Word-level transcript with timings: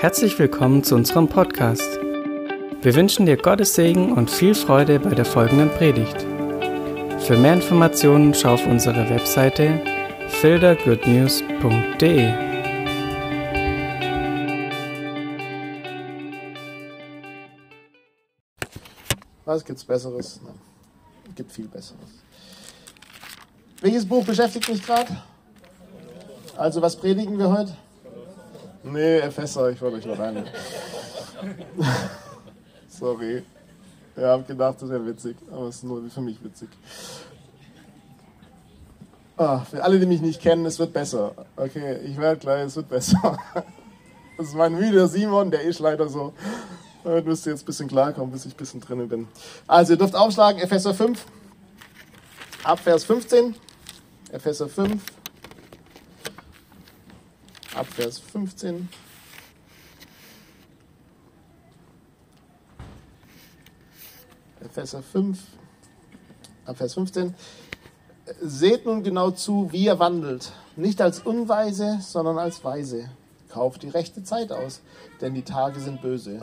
Herzlich 0.00 0.38
willkommen 0.38 0.84
zu 0.84 0.94
unserem 0.94 1.26
Podcast. 1.26 1.98
Wir 2.82 2.94
wünschen 2.94 3.26
dir 3.26 3.36
Gottes 3.36 3.74
Segen 3.74 4.12
und 4.12 4.30
viel 4.30 4.54
Freude 4.54 5.00
bei 5.00 5.10
der 5.10 5.24
folgenden 5.24 5.70
Predigt. 5.70 6.24
Für 7.18 7.36
mehr 7.36 7.54
Informationen 7.54 8.32
schau 8.32 8.54
auf 8.54 8.64
unsere 8.64 9.10
Webseite 9.10 9.80
fildergoodnews.de. 10.28 12.32
Was 19.44 19.64
gibt's 19.64 19.82
Besseres? 19.82 20.38
Na, 20.44 20.54
gibt 21.34 21.50
viel 21.50 21.66
Besseres. 21.66 22.22
Welches 23.80 24.06
Buch 24.06 24.24
beschäftigt 24.24 24.68
mich 24.68 24.80
gerade? 24.80 25.20
Also, 26.56 26.80
was 26.80 26.94
predigen 26.94 27.36
wir 27.36 27.50
heute? 27.50 27.76
Nee, 28.82 29.18
Epheser, 29.18 29.70
ich 29.70 29.80
wollte 29.80 29.96
euch 29.96 30.06
noch 30.06 30.18
rein. 30.18 30.44
Sorry. 32.88 33.42
Ich 34.16 34.22
habe 34.22 34.42
gedacht, 34.42 34.80
das 34.80 34.88
wäre 34.88 35.06
witzig, 35.06 35.36
aber 35.50 35.68
es 35.68 35.76
ist 35.76 35.84
nur 35.84 36.08
für 36.10 36.20
mich 36.20 36.42
witzig. 36.42 36.68
Ah, 39.36 39.60
für 39.60 39.84
alle, 39.84 40.00
die 40.00 40.06
mich 40.06 40.20
nicht 40.20 40.42
kennen, 40.42 40.66
es 40.66 40.80
wird 40.80 40.92
besser. 40.92 41.32
Okay, 41.54 41.98
ich 42.04 42.16
werde 42.18 42.40
gleich, 42.40 42.66
es 42.66 42.76
wird 42.76 42.88
besser. 42.88 43.38
Das 44.36 44.46
ist 44.50 44.54
mein 44.54 44.72
Müde 44.72 45.08
Simon, 45.08 45.50
der 45.50 45.62
ist 45.62 45.80
leider 45.80 46.08
so. 46.08 46.32
Damit 47.02 47.26
müsst 47.26 47.44
ihr 47.44 47.52
jetzt 47.52 47.62
ein 47.62 47.66
bisschen 47.66 47.88
klarkommen, 47.88 48.30
bis 48.30 48.46
ich 48.46 48.54
ein 48.54 48.56
bisschen 48.56 48.80
drin 48.80 49.08
bin. 49.08 49.26
Also, 49.66 49.94
ihr 49.94 49.98
dürft 49.98 50.14
aufschlagen, 50.14 50.62
Epheser 50.62 50.94
5, 50.94 51.26
ab 52.62 52.78
Vers 52.78 53.02
15. 53.02 53.56
Epheser 54.30 54.68
5, 54.68 55.02
ab 57.78 57.86
Vers 57.86 58.18
15. 58.18 58.88
Epheser 64.60 65.00
5, 65.00 65.38
ab 66.66 66.76
Vers 66.76 66.94
15. 66.94 67.34
Seht 68.42 68.84
nun 68.84 69.04
genau 69.04 69.30
zu, 69.30 69.70
wie 69.70 69.84
ihr 69.84 69.98
wandelt, 70.00 70.52
nicht 70.74 71.00
als 71.00 71.20
Unweise, 71.20 72.00
sondern 72.02 72.38
als 72.38 72.64
Weise. 72.64 73.10
Kauft 73.48 73.84
die 73.84 73.88
rechte 73.88 74.24
Zeit 74.24 74.50
aus, 74.50 74.80
denn 75.20 75.34
die 75.34 75.42
Tage 75.42 75.78
sind 75.78 76.02
böse. 76.02 76.42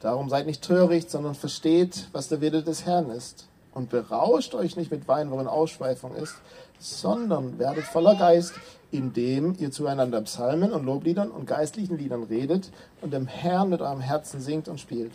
Darum 0.00 0.30
seid 0.30 0.46
nicht 0.46 0.62
töricht, 0.62 1.10
sondern 1.10 1.34
versteht, 1.34 2.08
was 2.12 2.28
der 2.28 2.40
Wille 2.40 2.62
des 2.62 2.86
Herrn 2.86 3.10
ist. 3.10 3.47
Und 3.78 3.90
berauscht 3.90 4.56
euch 4.56 4.74
nicht 4.74 4.90
mit 4.90 5.06
Wein, 5.06 5.30
worin 5.30 5.46
Ausschweifung 5.46 6.12
ist, 6.16 6.34
sondern 6.80 7.60
werdet 7.60 7.84
voller 7.84 8.16
Geist, 8.16 8.54
indem 8.90 9.54
ihr 9.56 9.70
zueinander 9.70 10.20
Psalmen 10.22 10.72
und 10.72 10.84
Lobliedern 10.84 11.30
und 11.30 11.46
geistlichen 11.46 11.96
Liedern 11.96 12.24
redet 12.24 12.72
und 13.02 13.12
dem 13.12 13.28
Herrn 13.28 13.68
mit 13.68 13.80
eurem 13.80 14.00
Herzen 14.00 14.40
singt 14.40 14.66
und 14.66 14.80
spielt. 14.80 15.12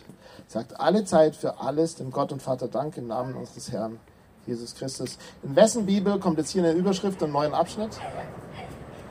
Sagt 0.47 0.79
alle 0.79 1.03
Zeit 1.03 1.35
für 1.35 1.59
alles 1.59 1.95
dem 1.95 2.09
Gott 2.09 2.31
und 2.31 2.41
Vater 2.41 2.69
Dank 2.69 2.95
im 2.95 3.07
Namen 3.07 3.35
unseres 3.35 3.69
Herrn 3.69 3.99
Jesus 4.47 4.75
Christus. 4.75 5.17
In 5.43 5.57
wessen 5.57 5.85
Bibel 5.85 6.17
kommt 6.17 6.37
jetzt 6.37 6.51
hier 6.51 6.63
eine 6.63 6.71
Überschrift, 6.71 7.21
einen 7.21 7.33
neuen 7.33 7.53
Abschnitt? 7.53 7.99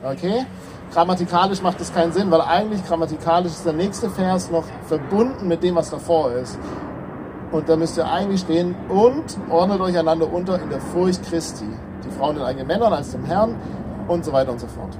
Okay? 0.03 0.47
Grammatikalisch 0.91 1.61
macht 1.61 1.79
das 1.79 1.93
keinen 1.93 2.11
Sinn, 2.11 2.31
weil 2.31 2.41
eigentlich 2.41 2.83
grammatikalisch 2.87 3.51
ist 3.51 3.67
der 3.67 3.73
nächste 3.73 4.09
Vers 4.09 4.49
noch 4.49 4.65
verbunden 4.87 5.47
mit 5.47 5.61
dem, 5.61 5.75
was 5.75 5.91
davor 5.91 6.31
ist. 6.31 6.57
Und 7.53 7.69
da 7.69 7.75
müsst 7.75 7.97
ihr 7.97 8.11
eigentlich 8.11 8.41
stehen 8.41 8.75
und 8.89 9.37
ordnet 9.47 9.79
euch 9.79 9.95
einander 9.95 10.33
unter 10.33 10.59
in 10.59 10.71
der 10.71 10.81
Furcht 10.81 11.21
Christi. 11.29 11.65
Die 12.03 12.09
Frauen 12.09 12.35
den 12.35 12.43
eigenen 12.43 12.65
Männern 12.65 12.91
als 12.91 13.11
dem 13.11 13.23
Herrn 13.25 13.55
und 14.07 14.25
so 14.25 14.33
weiter 14.33 14.51
und 14.51 14.59
so 14.59 14.65
fort. 14.65 14.97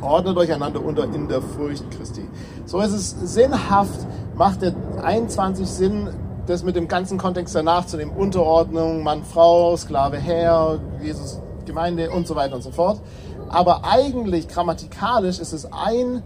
Ordnet 0.00 0.38
euch 0.38 0.50
einander 0.50 0.82
unter 0.82 1.04
in 1.04 1.28
der 1.28 1.42
Furcht 1.42 1.84
Christi. 1.90 2.26
So 2.64 2.80
ist 2.80 2.92
es 2.92 3.10
sinnhaft, 3.34 4.06
macht 4.36 4.62
der 4.62 4.72
21 5.02 5.68
Sinn, 5.68 6.08
das 6.46 6.64
mit 6.64 6.76
dem 6.76 6.88
ganzen 6.88 7.18
Kontext 7.18 7.54
danach 7.54 7.84
zu 7.84 7.98
nehmen. 7.98 8.12
Unterordnung, 8.12 9.02
Mann, 9.02 9.22
Frau, 9.22 9.76
Sklave, 9.76 10.16
Herr, 10.16 10.78
Jesus, 11.02 11.42
Gemeinde 11.66 12.10
und 12.10 12.26
so 12.26 12.36
weiter 12.36 12.54
und 12.54 12.62
so 12.62 12.70
fort. 12.70 13.02
Aber 13.50 13.84
eigentlich 13.84 14.48
grammatikalisch 14.48 15.38
ist 15.38 15.52
es 15.52 15.70
ein, 15.70 16.22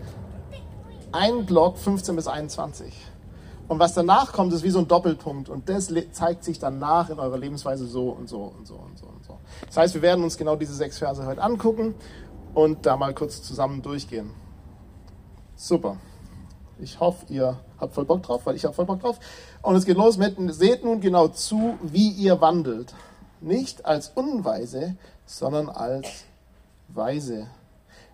ein 1.10 1.44
Block 1.44 1.76
15 1.76 2.14
bis 2.14 2.28
21. 2.28 2.94
Und 3.66 3.78
was 3.78 3.94
danach 3.94 4.32
kommt, 4.32 4.52
ist 4.52 4.62
wie 4.62 4.70
so 4.70 4.80
ein 4.80 4.88
Doppelpunkt. 4.88 5.48
Und 5.48 5.68
das 5.68 5.92
zeigt 6.12 6.44
sich 6.44 6.58
danach 6.58 7.08
in 7.08 7.18
eurer 7.18 7.38
Lebensweise 7.38 7.86
so 7.86 8.10
und 8.10 8.28
so 8.28 8.42
und 8.42 8.66
so 8.66 8.74
und 8.74 8.98
so 8.98 9.06
und 9.06 9.24
so. 9.24 9.38
Das 9.66 9.76
heißt, 9.76 9.94
wir 9.94 10.02
werden 10.02 10.22
uns 10.22 10.36
genau 10.36 10.56
diese 10.56 10.74
sechs 10.74 10.98
Verse 10.98 11.24
heute 11.24 11.42
angucken 11.42 11.94
und 12.52 12.84
da 12.84 12.96
mal 12.96 13.14
kurz 13.14 13.42
zusammen 13.42 13.80
durchgehen. 13.80 14.30
Super. 15.56 15.96
Ich 16.78 17.00
hoffe, 17.00 17.24
ihr 17.28 17.58
habt 17.78 17.94
voll 17.94 18.04
Bock 18.04 18.22
drauf, 18.22 18.44
weil 18.44 18.56
ich 18.56 18.64
habe 18.64 18.74
voll 18.74 18.84
Bock 18.84 19.00
drauf. 19.00 19.18
Und 19.62 19.76
es 19.76 19.86
geht 19.86 19.96
los 19.96 20.18
mit, 20.18 20.36
seht 20.54 20.84
nun 20.84 21.00
genau 21.00 21.28
zu, 21.28 21.78
wie 21.82 22.10
ihr 22.10 22.40
wandelt. 22.40 22.92
Nicht 23.40 23.86
als 23.86 24.08
Unweise, 24.08 24.96
sondern 25.24 25.68
als 25.68 26.24
Weise. 26.88 27.46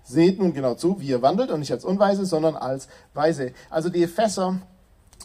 Seht 0.03 0.39
nun 0.39 0.53
genau 0.53 0.75
zu, 0.75 1.01
wie 1.01 1.09
ihr 1.09 1.23
wandelt 1.23 1.51
und 1.51 1.61
nicht 1.61 1.73
als 1.73 1.85
Unweise, 1.85 2.25
sondern 2.27 2.57
als 2.57 2.89
Weise. 3.15 3.53
Also 3.71 3.89
die 3.89 4.03
Epheser 4.03 4.61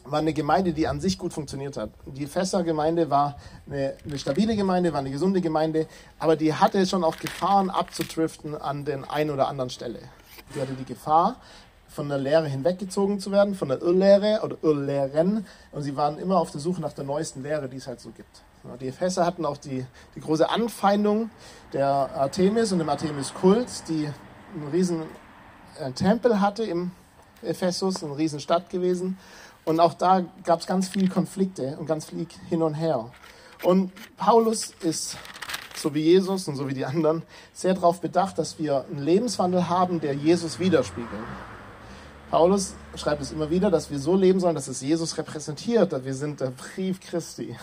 war 0.05 0.19
eine 0.19 0.33
Gemeinde, 0.33 0.73
die 0.73 0.88
an 0.88 0.99
sich 0.99 1.17
gut 1.17 1.33
funktioniert 1.33 1.77
hat. 1.77 1.89
Die 2.05 2.23
Epheser-Gemeinde 2.23 3.09
war 3.09 3.38
eine, 3.67 3.95
eine, 4.05 4.17
stabile 4.17 4.55
Gemeinde, 4.55 4.93
war 4.93 4.99
eine 4.99 5.11
gesunde 5.11 5.41
Gemeinde, 5.41 5.88
aber 6.19 6.35
die 6.35 6.53
hatte 6.53 6.85
schon 6.85 7.03
auch 7.03 7.17
Gefahren 7.17 7.69
abzudriften 7.69 8.55
an 8.55 8.85
den 8.85 9.03
einen 9.03 9.31
oder 9.31 9.47
anderen 9.47 9.69
Stelle. 9.69 9.99
Die 10.55 10.61
hatte 10.61 10.73
die 10.73 10.85
Gefahr, 10.85 11.38
von 11.95 12.09
der 12.09 12.17
Lehre 12.17 12.47
hinweggezogen 12.47 13.19
zu 13.19 13.31
werden, 13.31 13.55
von 13.55 13.69
der 13.69 13.81
Irrlehre 13.81 14.41
oder 14.44 14.57
Irrlehren. 14.61 15.45
Und 15.71 15.81
sie 15.81 15.95
waren 15.95 16.19
immer 16.19 16.38
auf 16.38 16.51
der 16.51 16.59
Suche 16.59 16.81
nach 16.81 16.94
der 16.94 17.05
neuesten 17.05 17.41
Lehre, 17.41 17.69
die 17.69 17.77
es 17.77 17.88
halt 17.88 18.01
so 18.01 18.09
gibt. 18.09 18.44
Die 18.81 18.88
Epheser 18.88 19.25
hatten 19.25 19.45
auch 19.45 19.57
die, 19.57 19.85
die 20.15 20.19
große 20.19 20.49
Anfeindung 20.49 21.29
der 21.71 21.85
Artemis 21.85 22.71
und 22.71 22.79
dem 22.79 22.89
Artemis-Kult, 22.89 23.88
die 23.88 24.09
einen 24.53 24.67
riesen 24.71 25.03
äh, 25.79 25.91
Tempel 25.91 26.41
hatte 26.41 26.63
im 26.63 26.91
Ephesus, 27.41 28.03
eine 28.03 28.17
riesen 28.17 28.39
Stadt 28.39 28.69
gewesen. 28.69 29.17
Und 29.65 29.79
auch 29.79 29.95
da 29.95 30.23
gab 30.43 30.59
es 30.59 30.67
ganz 30.67 30.87
viele 30.87 31.09
Konflikte 31.09 31.75
und 31.77 31.87
ganz 31.87 32.05
viel 32.05 32.27
hin 32.49 32.61
und 32.61 32.75
her. 32.75 33.09
Und 33.63 33.91
Paulus 34.15 34.73
ist, 34.81 35.17
so 35.75 35.93
wie 35.93 36.01
Jesus 36.01 36.47
und 36.47 36.55
so 36.55 36.67
wie 36.67 36.73
die 36.73 36.85
anderen, 36.85 37.23
sehr 37.53 37.73
darauf 37.73 37.99
bedacht, 37.99 38.37
dass 38.37 38.59
wir 38.59 38.85
einen 38.85 39.03
Lebenswandel 39.03 39.67
haben, 39.67 39.99
der 39.99 40.13
Jesus 40.13 40.59
widerspiegelt. 40.59 41.09
Paulus 42.31 42.73
schreibt 42.95 43.21
es 43.21 43.31
immer 43.31 43.49
wieder, 43.49 43.69
dass 43.69 43.91
wir 43.91 43.99
so 43.99 44.15
leben 44.15 44.39
sollen, 44.39 44.55
dass 44.55 44.67
es 44.67 44.81
Jesus 44.81 45.17
repräsentiert. 45.17 45.93
Dass 45.93 46.03
wir 46.03 46.13
sind 46.13 46.41
der 46.41 46.51
Brief 46.51 46.99
Christi. 46.99 47.47
Wir 47.47 47.57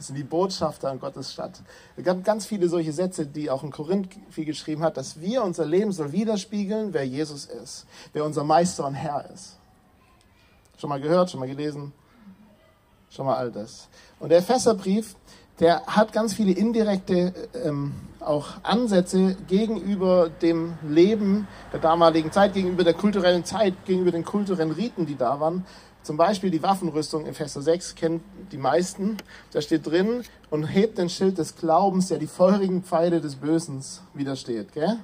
sind 0.00 0.16
die 0.16 0.24
Botschafter 0.24 0.90
an 0.90 1.00
Gottes 1.00 1.32
Stadt. 1.32 1.62
Es 1.96 2.04
gab 2.04 2.24
ganz 2.24 2.44
viele 2.44 2.68
solche 2.68 2.92
Sätze, 2.92 3.26
die 3.26 3.48
auch 3.48 3.62
in 3.62 3.70
Korinth 3.70 4.08
viel 4.30 4.44
geschrieben 4.44 4.82
hat, 4.82 4.96
dass 4.96 5.20
wir 5.20 5.42
unser 5.42 5.64
Leben 5.64 5.92
soll 5.92 6.12
widerspiegeln, 6.12 6.92
wer 6.92 7.04
Jesus 7.04 7.46
ist, 7.46 7.86
wer 8.12 8.24
unser 8.24 8.44
Meister 8.44 8.86
und 8.86 8.94
Herr 8.94 9.30
ist. 9.32 9.57
Schon 10.78 10.90
mal 10.90 11.00
gehört, 11.00 11.30
schon 11.30 11.40
mal 11.40 11.48
gelesen, 11.48 11.92
schon 13.10 13.26
mal 13.26 13.36
all 13.36 13.50
das. 13.50 13.88
Und 14.20 14.28
der 14.28 14.38
Epheserbrief, 14.38 15.16
der 15.58 15.84
hat 15.86 16.12
ganz 16.12 16.34
viele 16.34 16.52
indirekte 16.52 17.32
ähm, 17.64 17.92
auch 18.20 18.46
Ansätze 18.62 19.36
gegenüber 19.48 20.30
dem 20.30 20.74
Leben 20.88 21.48
der 21.72 21.80
damaligen 21.80 22.30
Zeit, 22.30 22.54
gegenüber 22.54 22.84
der 22.84 22.94
kulturellen 22.94 23.44
Zeit, 23.44 23.74
gegenüber 23.86 24.12
den 24.12 24.24
kulturellen 24.24 24.70
Riten, 24.70 25.04
die 25.04 25.16
da 25.16 25.40
waren. 25.40 25.66
Zum 26.04 26.16
Beispiel 26.16 26.52
die 26.52 26.62
Waffenrüstung 26.62 27.22
in 27.22 27.32
Epheser 27.32 27.60
6 27.60 27.96
kennen 27.96 28.22
die 28.52 28.56
meisten. 28.56 29.16
Da 29.50 29.60
steht 29.60 29.84
drin 29.84 30.22
und 30.48 30.64
hebt 30.64 30.96
den 30.98 31.08
Schild 31.08 31.38
des 31.38 31.56
Glaubens, 31.56 32.06
der 32.06 32.18
die 32.18 32.28
feurigen 32.28 32.84
Pfeile 32.84 33.20
des 33.20 33.34
Bösen 33.34 33.82
widersteht. 34.14 34.72
Gell? 34.72 35.00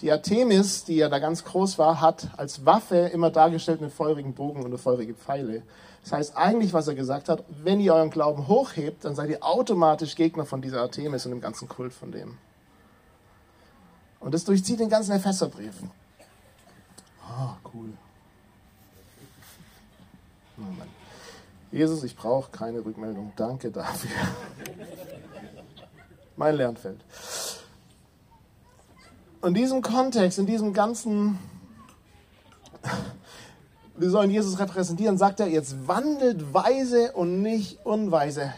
Die 0.00 0.10
Artemis, 0.10 0.84
die 0.84 0.96
ja 0.96 1.08
da 1.08 1.18
ganz 1.18 1.44
groß 1.44 1.78
war, 1.78 2.00
hat 2.00 2.28
als 2.36 2.64
Waffe 2.64 2.96
immer 2.96 3.30
dargestellt 3.30 3.82
einen 3.82 3.90
feurigen 3.90 4.32
Bogen 4.32 4.60
und 4.60 4.66
eine 4.66 4.78
feurige 4.78 5.14
Pfeile. 5.14 5.62
Das 6.02 6.12
heißt 6.12 6.36
eigentlich, 6.36 6.72
was 6.72 6.88
er 6.88 6.94
gesagt 6.94 7.28
hat, 7.28 7.44
wenn 7.48 7.80
ihr 7.80 7.94
euren 7.94 8.10
Glauben 8.10 8.48
hochhebt, 8.48 9.04
dann 9.04 9.14
seid 9.14 9.28
ihr 9.28 9.44
automatisch 9.44 10.16
Gegner 10.16 10.46
von 10.46 10.62
dieser 10.62 10.80
Artemis 10.80 11.26
und 11.26 11.32
dem 11.32 11.42
ganzen 11.42 11.68
Kult 11.68 11.92
von 11.92 12.10
dem. 12.12 12.38
Und 14.20 14.32
das 14.32 14.44
durchzieht 14.44 14.80
den 14.80 14.88
ganzen 14.88 15.12
Epheserbrief. 15.12 15.74
Ah, 17.22 17.56
oh, 17.64 17.70
cool. 17.74 17.90
Oh 20.58 20.62
Jesus, 21.72 22.02
ich 22.02 22.16
brauche 22.16 22.50
keine 22.50 22.84
Rückmeldung. 22.84 23.32
Danke 23.36 23.70
dafür. 23.70 24.10
mein 26.36 26.56
Lernfeld. 26.56 27.00
In 29.42 29.54
diesem 29.54 29.80
Kontext, 29.80 30.38
in 30.38 30.44
diesem 30.44 30.74
ganzen, 30.74 31.38
wir 33.96 34.10
sollen 34.10 34.28
Jesus 34.28 34.58
repräsentieren, 34.58 35.16
sagt 35.16 35.40
er, 35.40 35.46
jetzt 35.46 35.88
wandelt 35.88 36.52
weise 36.52 37.12
und 37.12 37.40
nicht 37.40 37.78
unweise. 37.86 38.52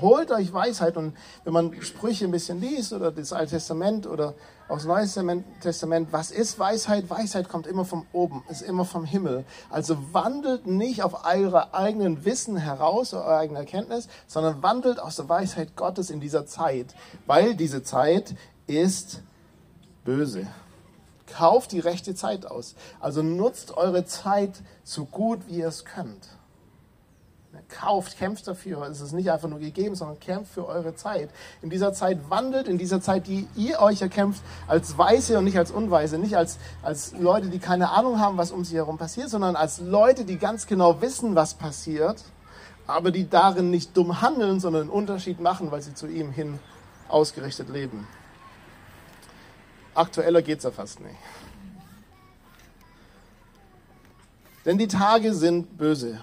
holt 0.00 0.30
euch 0.30 0.50
Weisheit. 0.50 0.96
Und 0.96 1.14
wenn 1.44 1.52
man 1.52 1.82
Sprüche 1.82 2.24
ein 2.24 2.30
bisschen 2.30 2.58
liest 2.58 2.94
oder 2.94 3.12
das 3.12 3.34
Alte 3.34 3.50
Testament 3.50 4.06
oder 4.06 4.32
auch 4.66 4.76
das 4.76 4.86
Neue 4.86 5.44
Testament, 5.60 6.08
was 6.10 6.30
ist 6.30 6.58
Weisheit? 6.58 7.10
Weisheit 7.10 7.50
kommt 7.50 7.66
immer 7.66 7.84
von 7.84 8.06
oben, 8.14 8.42
ist 8.48 8.62
immer 8.62 8.86
vom 8.86 9.04
Himmel. 9.04 9.44
Also 9.68 9.98
wandelt 10.12 10.66
nicht 10.66 11.02
auf 11.02 11.26
eure 11.26 11.74
eigenen 11.74 12.24
Wissen 12.24 12.56
heraus, 12.56 13.12
eure 13.12 13.36
eigene 13.36 13.58
Erkenntnis, 13.58 14.08
sondern 14.26 14.62
wandelt 14.62 14.98
aus 15.00 15.16
der 15.16 15.28
Weisheit 15.28 15.76
Gottes 15.76 16.08
in 16.08 16.20
dieser 16.20 16.46
Zeit, 16.46 16.94
weil 17.26 17.54
diese 17.54 17.82
Zeit 17.82 18.34
ist 18.66 19.20
böse. 20.04 20.46
Kauft 21.26 21.72
die 21.72 21.80
rechte 21.80 22.14
Zeit 22.14 22.46
aus. 22.46 22.74
Also 23.00 23.22
nutzt 23.22 23.76
eure 23.76 24.04
Zeit 24.04 24.62
so 24.82 25.04
gut, 25.06 25.40
wie 25.48 25.58
ihr 25.58 25.68
es 25.68 25.84
könnt. 25.84 26.28
Kauft, 27.68 28.18
kämpft 28.18 28.46
dafür. 28.46 28.82
Es 28.82 29.00
ist 29.00 29.12
nicht 29.12 29.30
einfach 29.30 29.48
nur 29.48 29.58
gegeben, 29.58 29.94
sondern 29.94 30.18
kämpft 30.20 30.52
für 30.52 30.66
eure 30.66 30.94
Zeit. 30.96 31.30
In 31.62 31.70
dieser 31.70 31.92
Zeit 31.92 32.18
wandelt, 32.28 32.68
in 32.68 32.78
dieser 32.78 33.00
Zeit, 33.00 33.26
die 33.26 33.48
ihr 33.56 33.80
euch 33.80 34.02
erkämpft, 34.02 34.42
als 34.66 34.98
Weise 34.98 35.38
und 35.38 35.44
nicht 35.44 35.58
als 35.58 35.70
Unweise. 35.70 36.18
Nicht 36.18 36.36
als, 36.36 36.58
als 36.82 37.12
Leute, 37.18 37.48
die 37.48 37.58
keine 37.58 37.90
Ahnung 37.90 38.20
haben, 38.20 38.36
was 38.36 38.50
um 38.50 38.64
sie 38.64 38.76
herum 38.76 38.98
passiert, 38.98 39.30
sondern 39.30 39.56
als 39.56 39.80
Leute, 39.80 40.24
die 40.24 40.36
ganz 40.36 40.66
genau 40.66 41.00
wissen, 41.00 41.34
was 41.34 41.54
passiert, 41.54 42.22
aber 42.86 43.10
die 43.10 43.28
darin 43.28 43.70
nicht 43.70 43.96
dumm 43.96 44.20
handeln, 44.20 44.60
sondern 44.60 44.82
einen 44.82 44.90
Unterschied 44.90 45.40
machen, 45.40 45.70
weil 45.70 45.80
sie 45.80 45.94
zu 45.94 46.06
ihm 46.06 46.30
hin 46.32 46.58
ausgerichtet 47.08 47.68
leben. 47.68 48.06
Aktueller 49.94 50.42
geht 50.42 50.58
es 50.58 50.64
ja 50.64 50.70
fast 50.70 51.00
nicht. 51.00 51.16
Denn 54.64 54.78
die 54.78 54.88
Tage 54.88 55.34
sind 55.34 55.76
böse. 55.76 56.20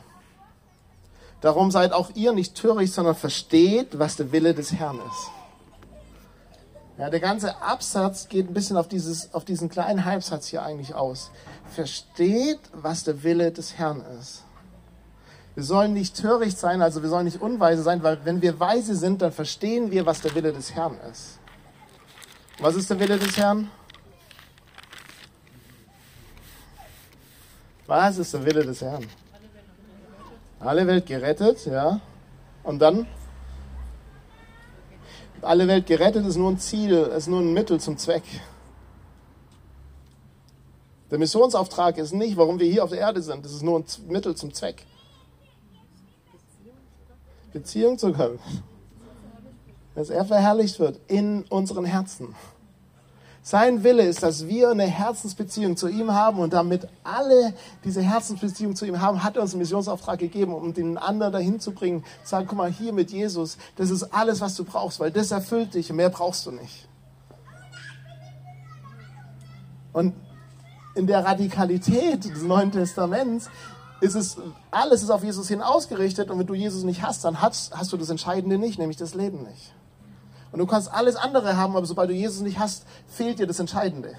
Darum 1.42 1.72
seid 1.72 1.94
auch 1.94 2.12
ihr 2.16 2.34
nicht 2.34 2.56
töricht, 2.56 2.94
sondern 2.94 3.16
versteht, 3.16 3.98
was 3.98 4.16
der 4.16 4.32
Wille 4.32 4.54
des 4.54 4.74
Herrn 4.74 5.00
ist. 5.00 5.32
Ja, 6.98 7.10
der 7.10 7.20
ganze 7.20 7.62
Absatz 7.62 8.30
geht 8.30 8.48
ein 8.48 8.54
bisschen 8.54 8.78
auf, 8.78 8.88
dieses, 8.88 9.34
auf 9.34 9.44
diesen 9.44 9.70
kleinen 9.70 10.06
Halbsatz 10.06 10.48
hier 10.48 10.62
eigentlich 10.62 10.94
aus. 10.94 11.32
Versteht, 11.74 12.60
was 12.74 13.04
der 13.04 13.24
Wille 13.24 13.52
des 13.52 13.78
Herrn 13.78 14.04
ist. 14.20 14.44
Wir 15.56 15.64
sollen 15.64 15.94
nicht 15.94 16.16
töricht 16.16 16.58
sein, 16.60 16.82
also 16.82 17.02
wir 17.02 17.10
sollen 17.10 17.26
nicht 17.26 17.42
unweise 17.42 17.82
sein, 17.82 18.04
weil 18.04 18.24
wenn 18.24 18.42
wir 18.42 18.60
weise 18.60 18.96
sind, 18.96 19.22
dann 19.22 19.32
verstehen 19.32 19.92
wir, 19.92 20.06
was 20.06 20.22
der 20.22 20.34
Wille 20.36 20.54
des 20.54 20.74
Herrn 20.74 20.98
ist. 21.12 21.41
Was 22.62 22.76
ist 22.76 22.92
der 22.92 23.00
Wille 23.00 23.18
des 23.18 23.36
Herrn? 23.38 23.72
Was 27.88 28.20
ist 28.20 28.36
der 28.36 28.46
Wille 28.46 28.64
des 28.64 28.82
Herrn? 28.82 29.08
Alle 30.60 30.86
Welt 30.86 31.08
gerettet, 31.08 31.66
ja. 31.66 32.00
Und 32.62 32.78
dann? 32.78 33.08
Alle 35.42 35.68
Welt 35.68 35.88
gerettet 35.88 36.24
ist 36.28 36.36
nur 36.36 36.52
ein 36.52 36.60
Ziel, 36.60 36.94
ist 36.94 37.28
nur 37.28 37.42
ein 37.42 37.52
Mittel 37.52 37.80
zum 37.80 37.98
Zweck. 37.98 38.24
Der 41.10 41.18
Missionsauftrag 41.18 41.98
ist 41.98 42.14
nicht, 42.14 42.38
warum 42.38 42.60
wir 42.60 42.72
hier 42.72 42.84
auf 42.84 42.92
der 42.92 43.00
Erde 43.00 43.24
sind. 43.24 43.44
Das 43.44 43.54
ist 43.54 43.64
nur 43.64 43.80
ein 43.80 43.86
Mittel 44.08 44.36
zum 44.36 44.54
Zweck. 44.54 44.86
Beziehung 47.52 47.98
zu 47.98 48.14
Gott. 48.14 48.40
Dass 49.96 50.10
er 50.10 50.26
verherrlicht 50.26 50.80
wird 50.80 51.00
in 51.08 51.44
unseren 51.44 51.86
Herzen. 51.86 52.36
Sein 53.44 53.84
Wille 53.84 54.04
ist, 54.04 54.22
dass 54.22 54.48
wir 54.48 54.70
eine 54.70 54.86
Herzensbeziehung 54.86 55.76
zu 55.76 55.88
ihm 55.88 56.14
haben 56.14 56.40
und 56.40 56.54
damit 56.54 56.88
alle 57.04 57.56
diese 57.84 58.02
Herzensbeziehung 58.02 58.76
zu 58.76 58.86
ihm 58.86 59.02
haben, 59.02 59.24
hat 59.24 59.36
er 59.36 59.42
uns 59.42 59.54
einen 59.54 59.62
Missionsauftrag 59.62 60.20
gegeben, 60.20 60.54
um 60.54 60.76
den 60.76 61.00
anderen 61.00 61.34
dahin 61.34 61.60
zu 61.60 61.72
bringen. 61.72 62.04
Sagen, 62.24 62.46
guck 62.48 62.58
mal, 62.58 62.72
hier 62.72 62.94
mit 62.94 63.12
Jesus, 63.12 63.58
das 63.78 63.90
ist 63.90 64.04
alles, 64.14 64.42
was 64.42 64.56
du 64.56 64.64
brauchst, 64.64 65.00
weil 65.00 65.10
das 65.10 65.32
erfüllt 65.32 65.74
dich 65.74 65.90
und 65.90 65.96
mehr 65.96 66.12
brauchst 66.12 66.46
du 66.46 66.52
nicht. 66.52 66.88
Und 69.92 70.14
in 70.94 71.08
der 71.08 71.26
Radikalität 71.26 72.24
des 72.26 72.44
Neuen 72.44 72.72
Testaments 72.72 73.50
ist 74.02 74.14
es, 74.14 74.38
alles 74.70 75.02
ist 75.02 75.10
auf 75.10 75.24
Jesus 75.24 75.48
hin 75.48 75.64
ausgerichtet 75.64 76.30
und 76.30 76.38
wenn 76.38 76.48
du 76.48 76.54
Jesus 76.54 76.84
nicht 76.84 77.02
hast, 77.02 77.26
dann 77.26 77.42
hast, 77.42 77.76
hast 77.76 77.92
du 77.92 77.98
das 77.98 78.10
Entscheidende 78.10 78.60
nicht, 78.60 78.78
nämlich 78.78 78.98
das 78.98 79.16
Leben 79.16 79.44
nicht. 79.44 79.74
Und 80.52 80.60
du 80.60 80.66
kannst 80.66 80.92
alles 80.92 81.16
andere 81.16 81.56
haben, 81.56 81.76
aber 81.76 81.86
sobald 81.86 82.10
du 82.10 82.14
Jesus 82.14 82.42
nicht 82.42 82.60
hast, 82.60 82.86
fehlt 83.08 83.40
dir 83.40 83.48
das 83.48 83.60
Entscheidende. 83.60 84.16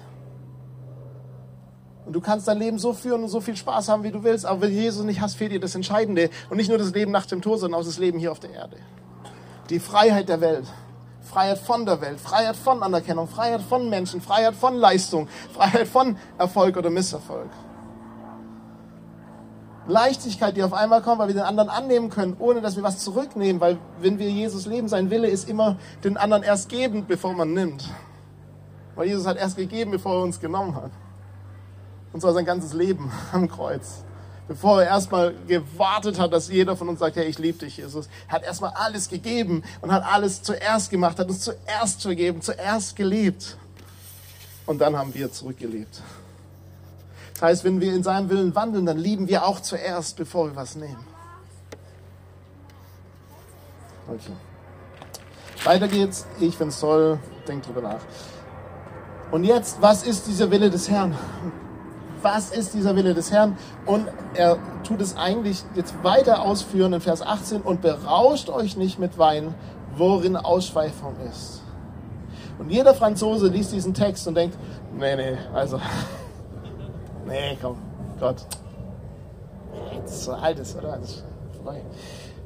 Und 2.05 2.13
du 2.13 2.21
kannst 2.21 2.47
dein 2.47 2.59
Leben 2.59 2.79
so 2.79 2.93
führen 2.93 3.23
und 3.23 3.29
so 3.29 3.39
viel 3.39 3.55
Spaß 3.55 3.89
haben, 3.89 4.03
wie 4.03 4.11
du 4.11 4.23
willst, 4.23 4.45
aber 4.45 4.61
wenn 4.61 4.71
du 4.71 4.75
Jesus 4.75 5.03
nicht 5.03 5.21
hast, 5.21 5.35
fehlt 5.35 5.51
dir 5.51 5.59
das 5.59 5.75
Entscheidende. 5.75 6.29
Und 6.49 6.57
nicht 6.57 6.69
nur 6.69 6.77
das 6.77 6.91
Leben 6.91 7.11
nach 7.11 7.25
dem 7.25 7.41
Tod, 7.41 7.59
sondern 7.59 7.79
auch 7.79 7.85
das 7.85 7.97
Leben 7.97 8.19
hier 8.19 8.31
auf 8.31 8.39
der 8.39 8.51
Erde. 8.51 8.77
Die 9.69 9.79
Freiheit 9.79 10.27
der 10.27 10.41
Welt. 10.41 10.65
Freiheit 11.23 11.59
von 11.59 11.85
der 11.85 12.01
Welt, 12.01 12.19
Freiheit 12.19 12.55
von 12.55 12.83
Anerkennung, 12.83 13.27
Freiheit 13.27 13.61
von 13.61 13.89
Menschen, 13.89 14.21
Freiheit 14.21 14.55
von 14.55 14.75
Leistung, 14.75 15.27
Freiheit 15.53 15.87
von 15.87 16.17
Erfolg 16.37 16.75
oder 16.77 16.89
Misserfolg. 16.89 17.49
Leichtigkeit, 19.87 20.55
die 20.55 20.63
auf 20.63 20.73
einmal 20.73 21.01
kommt, 21.01 21.19
weil 21.19 21.27
wir 21.27 21.35
den 21.35 21.43
anderen 21.43 21.69
annehmen 21.69 22.09
können, 22.09 22.35
ohne 22.39 22.61
dass 22.61 22.75
wir 22.75 22.83
was 22.83 22.99
zurücknehmen, 22.99 23.59
weil 23.59 23.77
wenn 23.99 24.19
wir 24.19 24.29
Jesus 24.29 24.65
leben, 24.65 24.87
sein 24.87 25.09
Wille 25.09 25.27
ist 25.27 25.49
immer 25.49 25.77
den 26.03 26.17
anderen 26.17 26.43
erst 26.43 26.69
geben, 26.69 27.05
bevor 27.07 27.33
man 27.33 27.53
nimmt. 27.53 27.89
Weil 28.95 29.07
Jesus 29.07 29.25
hat 29.25 29.37
erst 29.37 29.57
gegeben, 29.57 29.91
bevor 29.91 30.15
er 30.15 30.23
uns 30.23 30.39
genommen 30.39 30.75
hat. 30.75 30.91
Und 32.13 32.21
zwar 32.21 32.33
sein 32.33 32.45
ganzes 32.45 32.73
Leben 32.73 33.11
am 33.31 33.49
Kreuz. 33.49 34.03
Bevor 34.47 34.81
er 34.81 34.89
erstmal 34.89 35.33
gewartet 35.47 36.19
hat, 36.19 36.33
dass 36.33 36.49
jeder 36.49 36.75
von 36.75 36.89
uns 36.89 36.99
sagt, 36.99 37.15
hey, 37.15 37.25
ich 37.25 37.39
liebe 37.39 37.59
dich, 37.59 37.77
Jesus. 37.77 38.09
Er 38.27 38.35
hat 38.35 38.43
erstmal 38.43 38.71
alles 38.75 39.09
gegeben 39.09 39.63
und 39.81 39.91
hat 39.91 40.03
alles 40.05 40.43
zuerst 40.43 40.91
gemacht, 40.91 41.17
hat 41.17 41.29
uns 41.29 41.41
zuerst 41.41 42.01
vergeben, 42.01 42.41
zuerst 42.41 42.95
geliebt. 42.95 43.57
Und 44.65 44.79
dann 44.79 44.97
haben 44.97 45.13
wir 45.13 45.31
zurückgelebt. 45.31 46.01
Heißt, 47.43 47.65
wenn 47.65 47.81
wir 47.81 47.93
in 47.93 48.03
seinem 48.03 48.29
Willen 48.29 48.55
wandeln, 48.55 48.85
dann 48.85 48.97
lieben 48.97 49.27
wir 49.27 49.45
auch 49.45 49.59
zuerst, 49.59 50.15
bevor 50.15 50.47
wir 50.47 50.55
was 50.55 50.77
nehmen. 50.77 51.05
Okay. 54.07 54.31
Weiter 55.65 55.89
geht's. 55.89 56.25
Ich 56.39 56.55
finde 56.55 56.69
es 56.69 56.79
toll. 56.79 57.19
Denkt 57.45 57.67
drüber 57.67 57.81
nach. 57.81 57.99
Und 59.29 59.43
jetzt, 59.43 59.81
was 59.81 60.03
ist 60.03 60.25
dieser 60.27 60.51
Wille 60.51 60.69
des 60.69 60.89
Herrn? 60.89 61.17
Was 62.21 62.51
ist 62.51 62.75
dieser 62.75 62.95
Wille 62.95 63.13
des 63.13 63.29
Herrn? 63.29 63.57
Und 63.85 64.07
er 64.35 64.57
tut 64.85 65.01
es 65.01 65.17
eigentlich 65.17 65.65
jetzt 65.75 66.01
weiter 66.01 66.43
ausführen 66.43 66.93
in 66.93 67.01
Vers 67.01 67.21
18 67.21 67.61
und 67.61 67.81
berauscht 67.81 68.49
euch 68.49 68.77
nicht 68.77 68.99
mit 68.99 69.17
Wein, 69.17 69.53
worin 69.97 70.37
Ausschweifung 70.37 71.17
ist. 71.29 71.61
Und 72.57 72.69
jeder 72.69 72.93
Franzose 72.93 73.47
liest 73.47 73.73
diesen 73.73 73.93
Text 73.93 74.29
und 74.29 74.35
denkt, 74.35 74.57
nee, 74.97 75.17
nee, 75.17 75.37
also 75.53 75.81
Nee, 77.33 77.57
komm, 77.59 77.77
Gott. 78.19 78.45
Das 80.03 80.11
ist 80.11 80.23
so 80.25 80.33
altes, 80.33 80.75
oder? 80.75 80.97
Das 80.97 81.09
ist 81.09 81.23
vorbei. 81.55 81.81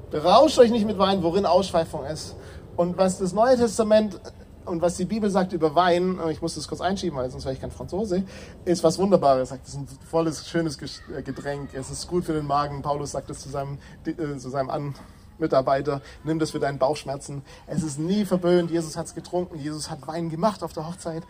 Berauscht 0.09 0.57
euch 0.59 0.71
nicht 0.71 0.85
mit 0.85 0.97
Wein, 0.97 1.21
worin 1.23 1.45
Ausschweifung 1.45 2.05
ist. 2.05 2.37
Und 2.77 2.97
was 2.97 3.19
das 3.19 3.33
Neue 3.33 3.57
Testament 3.57 4.17
und 4.63 4.81
was 4.81 4.95
die 4.95 5.03
Bibel 5.03 5.29
sagt 5.29 5.51
über 5.51 5.75
Wein, 5.75 6.17
ich 6.29 6.41
muss 6.41 6.55
das 6.55 6.69
kurz 6.69 6.79
einschieben, 6.79 7.19
weil 7.19 7.29
sonst 7.29 7.43
wäre 7.43 7.53
ich 7.53 7.59
kein 7.59 7.71
Franzose, 7.71 8.23
ist 8.63 8.81
was 8.81 8.97
Wunderbares. 8.97 9.51
Es 9.51 9.73
ist 9.73 9.77
ein 9.77 9.87
volles, 10.09 10.47
schönes 10.47 10.77
äh, 10.81 11.21
Getränk. 11.21 11.73
Es 11.73 11.91
ist 11.91 12.07
gut 12.07 12.23
für 12.23 12.33
den 12.33 12.47
Magen. 12.47 12.81
Paulus 12.81 13.11
sagt 13.11 13.29
es 13.29 13.39
zu 13.39 13.49
seinem, 13.49 13.79
äh, 14.05 14.37
zu 14.37 14.49
seinem 14.49 14.69
An 14.69 14.95
Mitarbeiter, 15.37 15.99
nimm 16.23 16.39
das 16.39 16.51
für 16.51 16.59
deinen 16.59 16.77
Bauchschmerzen. 16.77 17.41
Es 17.65 17.83
ist 17.83 17.99
nie 17.99 18.23
verböhnt. 18.23 18.71
Jesus 18.71 18.95
hat 18.95 19.07
es 19.07 19.15
getrunken. 19.15 19.59
Jesus 19.59 19.91
hat 19.91 20.07
Wein 20.07 20.29
gemacht 20.29 20.63
auf 20.63 20.71
der 20.71 20.87
Hochzeit. 20.87 21.23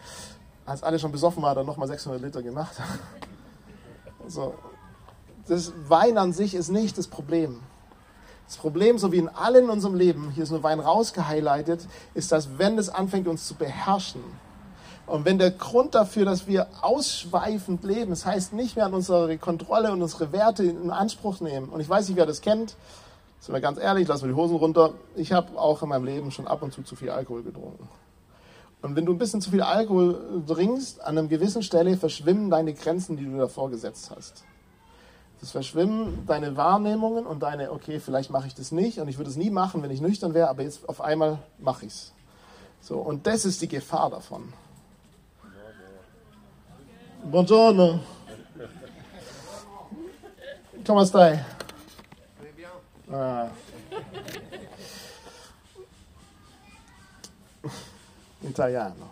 Als 0.67 0.83
alle 0.83 0.99
schon 0.99 1.11
besoffen 1.11 1.41
waren, 1.41 1.51
hat 1.51 1.57
er 1.57 1.63
nochmal 1.63 1.87
600 1.87 2.21
Liter 2.21 2.43
gemacht. 2.43 2.75
So. 4.27 4.53
Das 5.47 5.71
Wein 5.87 6.17
an 6.17 6.33
sich 6.33 6.55
ist 6.55 6.69
nicht 6.69 6.97
das 6.97 7.07
Problem. 7.07 7.61
Das 8.47 8.57
Problem, 8.57 8.97
so 8.97 9.11
wie 9.11 9.17
in 9.17 9.29
allen 9.29 9.65
in 9.65 9.69
unserem 9.69 9.95
Leben, 9.95 10.31
hier 10.31 10.43
ist 10.43 10.51
nur 10.51 10.63
Wein 10.63 10.79
rausgehighlightet, 10.79 11.87
ist, 12.13 12.31
dass 12.31 12.57
wenn 12.57 12.77
es 12.77 12.89
anfängt, 12.89 13.27
uns 13.27 13.47
zu 13.47 13.55
beherrschen, 13.55 14.23
und 15.07 15.23
wenn 15.23 15.37
der 15.37 15.51
Grund 15.51 15.95
dafür, 15.95 16.25
dass 16.25 16.47
wir 16.47 16.67
ausschweifend 16.81 17.85
leben, 17.85 18.09
das 18.09 18.25
heißt 18.25 18.51
nicht 18.51 18.75
mehr 18.75 18.85
an 18.85 18.93
unsere 18.93 19.37
Kontrolle 19.37 19.93
und 19.93 20.01
unsere 20.01 20.33
Werte 20.33 20.65
in 20.65 20.91
Anspruch 20.91 21.39
nehmen. 21.39 21.69
Und 21.69 21.79
ich 21.79 21.87
weiß 21.87 22.09
nicht, 22.09 22.17
wer 22.17 22.25
das 22.25 22.41
kennt. 22.41 22.75
Sind 23.39 23.53
wir 23.53 23.61
ganz 23.61 23.79
ehrlich, 23.79 24.05
lassen 24.09 24.23
wir 24.23 24.33
die 24.33 24.35
Hosen 24.35 24.57
runter. 24.57 24.93
Ich 25.15 25.31
habe 25.31 25.57
auch 25.57 25.81
in 25.81 25.89
meinem 25.89 26.03
Leben 26.03 26.31
schon 26.31 26.45
ab 26.45 26.61
und 26.61 26.73
zu 26.73 26.83
zu 26.83 26.97
viel 26.97 27.09
Alkohol 27.09 27.43
getrunken. 27.43 27.87
Und 28.81 28.95
wenn 28.95 29.05
du 29.05 29.13
ein 29.13 29.17
bisschen 29.17 29.41
zu 29.41 29.49
viel 29.49 29.61
Alkohol 29.61 30.43
trinkst, 30.45 31.01
an 31.01 31.17
einer 31.17 31.27
gewissen 31.27 31.63
Stelle 31.63 31.97
verschwimmen 31.97 32.49
deine 32.49 32.73
Grenzen, 32.73 33.17
die 33.17 33.25
du 33.25 33.37
davor 33.37 33.69
gesetzt 33.69 34.11
hast. 34.15 34.43
Das 35.39 35.51
verschwimmen 35.51 36.25
deine 36.25 36.57
Wahrnehmungen 36.57 37.25
und 37.25 37.41
deine, 37.41 37.71
okay, 37.71 37.99
vielleicht 37.99 38.31
mache 38.31 38.47
ich 38.47 38.55
das 38.55 38.71
nicht 38.71 38.99
und 38.99 39.07
ich 39.07 39.17
würde 39.17 39.29
es 39.29 39.35
nie 39.35 39.49
machen, 39.49 39.83
wenn 39.83 39.91
ich 39.91 40.01
nüchtern 40.01 40.33
wäre, 40.33 40.49
aber 40.49 40.63
jetzt 40.63 40.87
auf 40.89 41.01
einmal 41.01 41.39
mache 41.59 41.85
ich 41.85 41.93
es. 41.93 42.13
So, 42.81 42.97
und 42.99 43.27
das 43.27 43.45
ist 43.45 43.61
die 43.61 43.67
Gefahr 43.67 44.09
davon. 44.09 44.53
Buongiorno. 47.23 47.99
Come 50.85 51.05
stai? 51.05 51.43
Ah. 53.11 53.49
Italiano. 58.41 59.09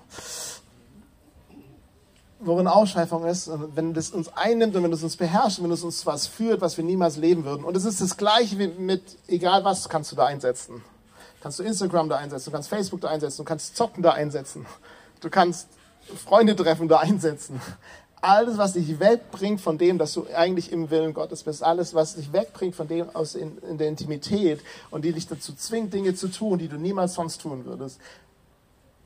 Worin 2.39 2.67
Ausschweifung 2.67 3.25
ist, 3.25 3.50
wenn 3.75 3.94
das 3.94 4.12
uns 4.12 4.29
einnimmt 4.36 4.75
und 4.75 4.84
wenn 4.84 4.94
es 4.94 5.03
uns 5.03 5.15
beherrscht, 5.15 5.63
wenn 5.63 5.72
es 5.72 5.84
uns 5.84 6.05
was 6.05 6.27
führt, 6.27 6.62
was 6.62 6.77
wir 6.77 6.84
niemals 6.84 7.17
leben 7.17 7.44
würden. 7.46 7.63
Und 7.63 7.75
es 7.75 7.86
ist 7.86 8.01
das 8.01 8.17
Gleiche 8.17 8.60
wie 8.60 8.67
mit, 8.67 9.01
egal 9.27 9.63
was 9.63 9.89
kannst 9.89 10.12
du 10.12 10.15
da 10.15 10.25
einsetzen. 10.25 10.84
Kannst 11.41 11.60
du 11.60 11.63
Instagram 11.63 12.10
da 12.10 12.17
einsetzen, 12.17 12.46
du 12.46 12.51
kannst 12.51 12.70
Facebook 12.70 13.01
da 13.01 13.10
einsetzen, 13.10 13.38
du 13.38 13.44
kannst 13.46 13.75
Zocken 13.75 14.03
da 14.03 14.12
einsetzen, 14.12 14.65
du 15.22 15.29
kannst 15.29 15.67
Freunde 16.15 16.55
treffen 16.55 16.88
da 16.88 17.00
einsetzen 17.00 17.62
alles, 18.25 18.58
was 18.58 18.74
dich 18.74 19.00
wegbringt 19.00 19.62
von 19.62 19.77
dem, 19.77 19.98
dass 19.98 20.13
du 20.13 20.25
eigentlich 20.36 20.72
im 20.72 20.89
Willen 20.89 21.13
Gottes 21.13 21.44
bist, 21.44 21.63
alles, 21.63 21.94
was 21.94 22.15
dich 22.15 22.34
wegbringt 22.34 22.75
von 22.75 22.88
dem 22.88 23.15
aus 23.15 23.36
in, 23.36 23.58
in 23.70 23.77
der 23.77 23.88
Intimität 23.88 24.62
und 24.89 25.05
die 25.05 25.13
dich 25.13 25.27
dazu 25.27 25.53
zwingt, 25.53 25.94
Dinge 25.94 26.15
zu 26.15 26.29
tun, 26.29 26.58
die 26.58 26.67
du 26.67 26.77
niemals 26.77 27.13
sonst 27.13 27.41
tun 27.41 27.65
würdest, 27.65 28.00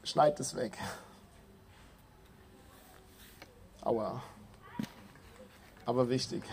schneid 0.03 0.39
es 0.39 0.55
weg. 0.55 0.77
Aua. 3.81 4.21
Aber 5.85 6.09
wichtig. 6.09 6.43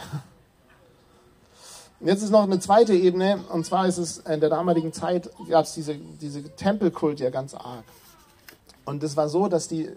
Und 1.98 2.08
jetzt 2.08 2.22
ist 2.22 2.30
noch 2.30 2.42
eine 2.42 2.60
zweite 2.60 2.94
Ebene, 2.94 3.42
und 3.50 3.64
zwar 3.64 3.86
ist 3.86 3.98
es 3.98 4.18
in 4.18 4.40
der 4.40 4.50
damaligen 4.50 4.92
Zeit, 4.92 5.30
gab 5.48 5.64
es 5.64 5.72
diese, 5.72 5.94
diese 5.94 6.42
Tempelkult 6.54 7.20
ja 7.20 7.30
ganz 7.30 7.54
arg. 7.54 7.84
Und 8.84 9.02
es 9.02 9.16
war 9.16 9.28
so, 9.28 9.48
dass 9.48 9.66
die 9.66 9.90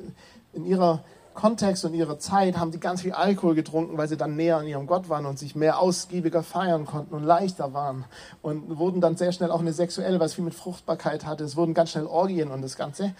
in 0.53 0.65
ihrer 0.65 1.03
Kontext 1.39 1.86
und 1.86 1.93
ihrer 1.93 2.19
Zeit 2.19 2.58
haben 2.58 2.72
die 2.72 2.81
ganz 2.81 3.01
viel 3.01 3.13
Alkohol 3.13 3.55
getrunken, 3.55 3.98
weil 3.98 4.10
sie 4.10 4.17
dann 4.17 4.36
näher 4.36 4.58
an 4.58 4.67
ihrem 4.67 4.88
Gott 4.88 5.08
waren 5.08 5.25
und 5.25 5.39
sich 5.39 5.55
mehr 5.55 5.79
ausgiebiger 5.79 6.43
feiern 6.43 6.86
konnten 6.86 7.15
und 7.15 7.24
leichter 7.24 7.74
waren. 7.74 8.03
Und 8.41 8.77
wurden 8.77 9.00
dann 9.00 9.15
sehr 9.15 9.31
schnell 9.31 9.50
auch 9.50 9.62
eine 9.62 9.72
sexuelle, 9.72 10.19
was 10.19 10.34
viel 10.34 10.43
mit 10.43 10.53
Fruchtbarkeit 10.53 11.25
hatte. 11.25 11.46
Es 11.46 11.55
wurden 11.55 11.74
ganz 11.74 11.91
schnell 11.91 12.08
Orgien 12.08 12.51
und 12.51 12.62
das 12.62 12.75
Ganze. 12.75 13.15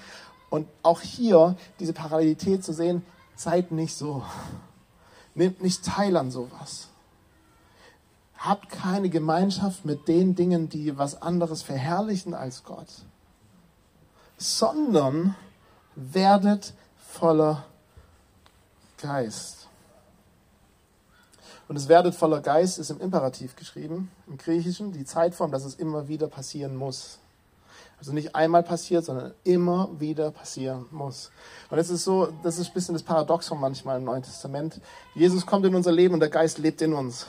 Und 0.50 0.68
auch 0.84 1.00
hier 1.00 1.56
diese 1.80 1.94
Parallelität 1.94 2.62
zu 2.62 2.74
sehen, 2.74 3.04
seid 3.38 3.72
nicht 3.72 3.96
so. 3.96 4.22
Nehmt 5.34 5.62
nicht 5.62 5.86
teil 5.86 6.18
an 6.18 6.30
sowas. 6.30 6.90
Habt 8.38 8.70
keine 8.70 9.10
Gemeinschaft 9.10 9.86
mit 9.86 10.10
den 10.10 10.36
Dingen, 10.36 10.68
die 10.68 10.98
was 10.98 11.22
anderes 11.22 11.62
verherrlichen 11.62 12.34
als 12.34 12.66
Gott, 12.66 12.88
sondern 14.38 15.36
werdet 15.96 16.74
voller 16.98 17.64
Geist. 19.02 19.68
Und 21.68 21.76
es 21.76 21.88
werdet 21.88 22.16
voller 22.16 22.42
Geist 22.42 22.80
ist 22.80 22.90
im 22.90 23.00
Imperativ 23.00 23.56
geschrieben, 23.56 24.12
im 24.28 24.38
Griechischen, 24.38 24.92
die 24.92 25.06
Zeitform, 25.06 25.52
dass 25.52 25.66
es 25.66 25.76
immer 25.76 26.08
wieder 26.08 26.28
passieren 26.28 26.76
muss. 26.76 27.20
Also 28.00 28.14
nicht 28.14 28.34
einmal 28.34 28.64
passiert, 28.64 29.06
sondern 29.06 29.34
immer 29.44 29.90
wieder 30.00 30.32
passieren 30.32 30.86
muss. 30.90 31.32
Und 31.70 31.78
es 31.78 31.90
ist 31.90 32.06
so, 32.06 32.34
das 32.44 32.58
ist 32.58 32.70
ein 32.70 32.74
bisschen 32.74 32.96
das 32.96 33.04
Paradoxon 33.04 33.60
manchmal 33.60 33.98
im 34.00 34.06
Neuen 34.06 34.24
Testament. 34.24 34.80
Jesus 35.14 35.46
kommt 35.46 35.66
in 35.66 35.76
unser 35.76 35.92
Leben 35.92 36.14
und 36.14 36.22
der 36.22 36.30
Geist 36.30 36.58
lebt 36.58 36.82
in 36.82 36.94
uns. 36.94 37.28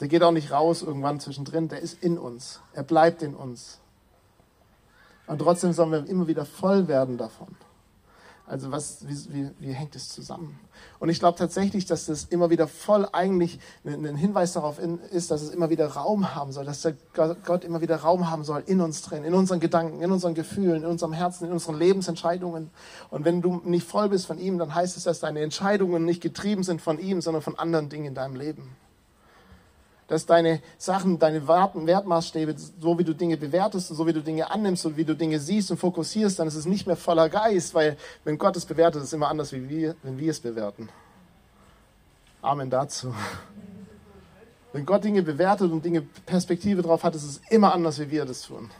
Der 0.00 0.08
geht 0.08 0.22
auch 0.22 0.32
nicht 0.32 0.50
raus 0.50 0.82
irgendwann 0.82 1.20
zwischendrin, 1.20 1.68
der 1.68 1.80
ist 1.80 2.02
in 2.02 2.18
uns. 2.18 2.60
Er 2.72 2.82
bleibt 2.82 3.22
in 3.22 3.34
uns. 3.34 3.78
Und 5.26 5.38
trotzdem 5.38 5.72
sollen 5.72 5.92
wir 5.92 6.06
immer 6.08 6.26
wieder 6.26 6.46
voll 6.46 6.88
werden 6.88 7.18
davon. 7.18 7.54
Also 8.48 8.72
was, 8.72 9.06
wie, 9.06 9.34
wie, 9.34 9.50
wie 9.58 9.72
hängt 9.72 9.94
es 9.94 10.08
zusammen? 10.08 10.58
Und 11.00 11.10
ich 11.10 11.18
glaube 11.18 11.36
tatsächlich, 11.36 11.84
dass 11.84 12.06
das 12.06 12.24
immer 12.24 12.48
wieder 12.48 12.66
voll 12.66 13.06
eigentlich 13.12 13.60
ein 13.84 14.16
Hinweis 14.16 14.54
darauf 14.54 14.78
ist, 14.78 15.30
dass 15.30 15.42
es 15.42 15.50
immer 15.50 15.68
wieder 15.68 15.88
Raum 15.88 16.34
haben 16.34 16.50
soll, 16.52 16.64
dass 16.64 16.80
der 16.80 16.94
Gott 17.12 17.64
immer 17.64 17.82
wieder 17.82 17.96
Raum 17.96 18.30
haben 18.30 18.44
soll 18.44 18.62
in 18.66 18.80
uns 18.80 19.02
drin, 19.02 19.24
in 19.24 19.34
unseren 19.34 19.60
Gedanken, 19.60 20.00
in 20.00 20.10
unseren 20.10 20.34
Gefühlen, 20.34 20.82
in 20.82 20.88
unserem 20.88 21.12
Herzen, 21.12 21.46
in 21.46 21.52
unseren 21.52 21.78
Lebensentscheidungen. 21.78 22.70
Und 23.10 23.24
wenn 23.26 23.42
du 23.42 23.60
nicht 23.64 23.86
voll 23.86 24.08
bist 24.08 24.26
von 24.26 24.38
ihm, 24.38 24.58
dann 24.58 24.74
heißt 24.74 24.96
es, 24.96 25.04
dass 25.04 25.20
deine 25.20 25.40
Entscheidungen 25.40 26.06
nicht 26.06 26.22
getrieben 26.22 26.62
sind 26.62 26.80
von 26.80 26.98
ihm, 26.98 27.20
sondern 27.20 27.42
von 27.42 27.58
anderen 27.58 27.90
Dingen 27.90 28.06
in 28.06 28.14
deinem 28.14 28.34
Leben 28.34 28.74
dass 30.08 30.24
deine 30.24 30.60
Sachen, 30.78 31.18
deine 31.18 31.46
Wertmaßstäbe, 31.46 32.54
so 32.56 32.98
wie 32.98 33.04
du 33.04 33.14
Dinge 33.14 33.36
bewertest 33.36 33.90
und 33.90 33.96
so 33.96 34.06
wie 34.06 34.12
du 34.12 34.22
Dinge 34.22 34.50
annimmst 34.50 34.84
und 34.86 34.96
wie 34.96 35.04
du 35.04 35.14
Dinge 35.14 35.38
siehst 35.38 35.70
und 35.70 35.76
fokussierst, 35.76 36.38
dann 36.38 36.48
ist 36.48 36.54
es 36.54 36.66
nicht 36.66 36.86
mehr 36.86 36.96
voller 36.96 37.28
Geist, 37.28 37.74
weil 37.74 37.96
wenn 38.24 38.38
Gott 38.38 38.56
es 38.56 38.64
bewertet, 38.64 39.02
ist 39.02 39.08
es 39.08 39.12
immer 39.12 39.28
anders, 39.28 39.52
wie 39.52 39.68
wir, 39.68 39.94
wenn 40.02 40.18
wir 40.18 40.30
es 40.30 40.40
bewerten. 40.40 40.88
Amen 42.40 42.70
dazu. 42.70 43.14
Wenn 44.72 44.86
Gott 44.86 45.04
Dinge 45.04 45.22
bewertet 45.22 45.70
und 45.70 45.84
Dinge 45.84 46.02
Perspektive 46.24 46.82
drauf 46.82 47.04
hat, 47.04 47.14
ist 47.14 47.24
es 47.24 47.40
immer 47.50 47.74
anders, 47.74 47.98
wie 47.98 48.10
wir 48.10 48.24
das 48.24 48.42
tun. 48.42 48.70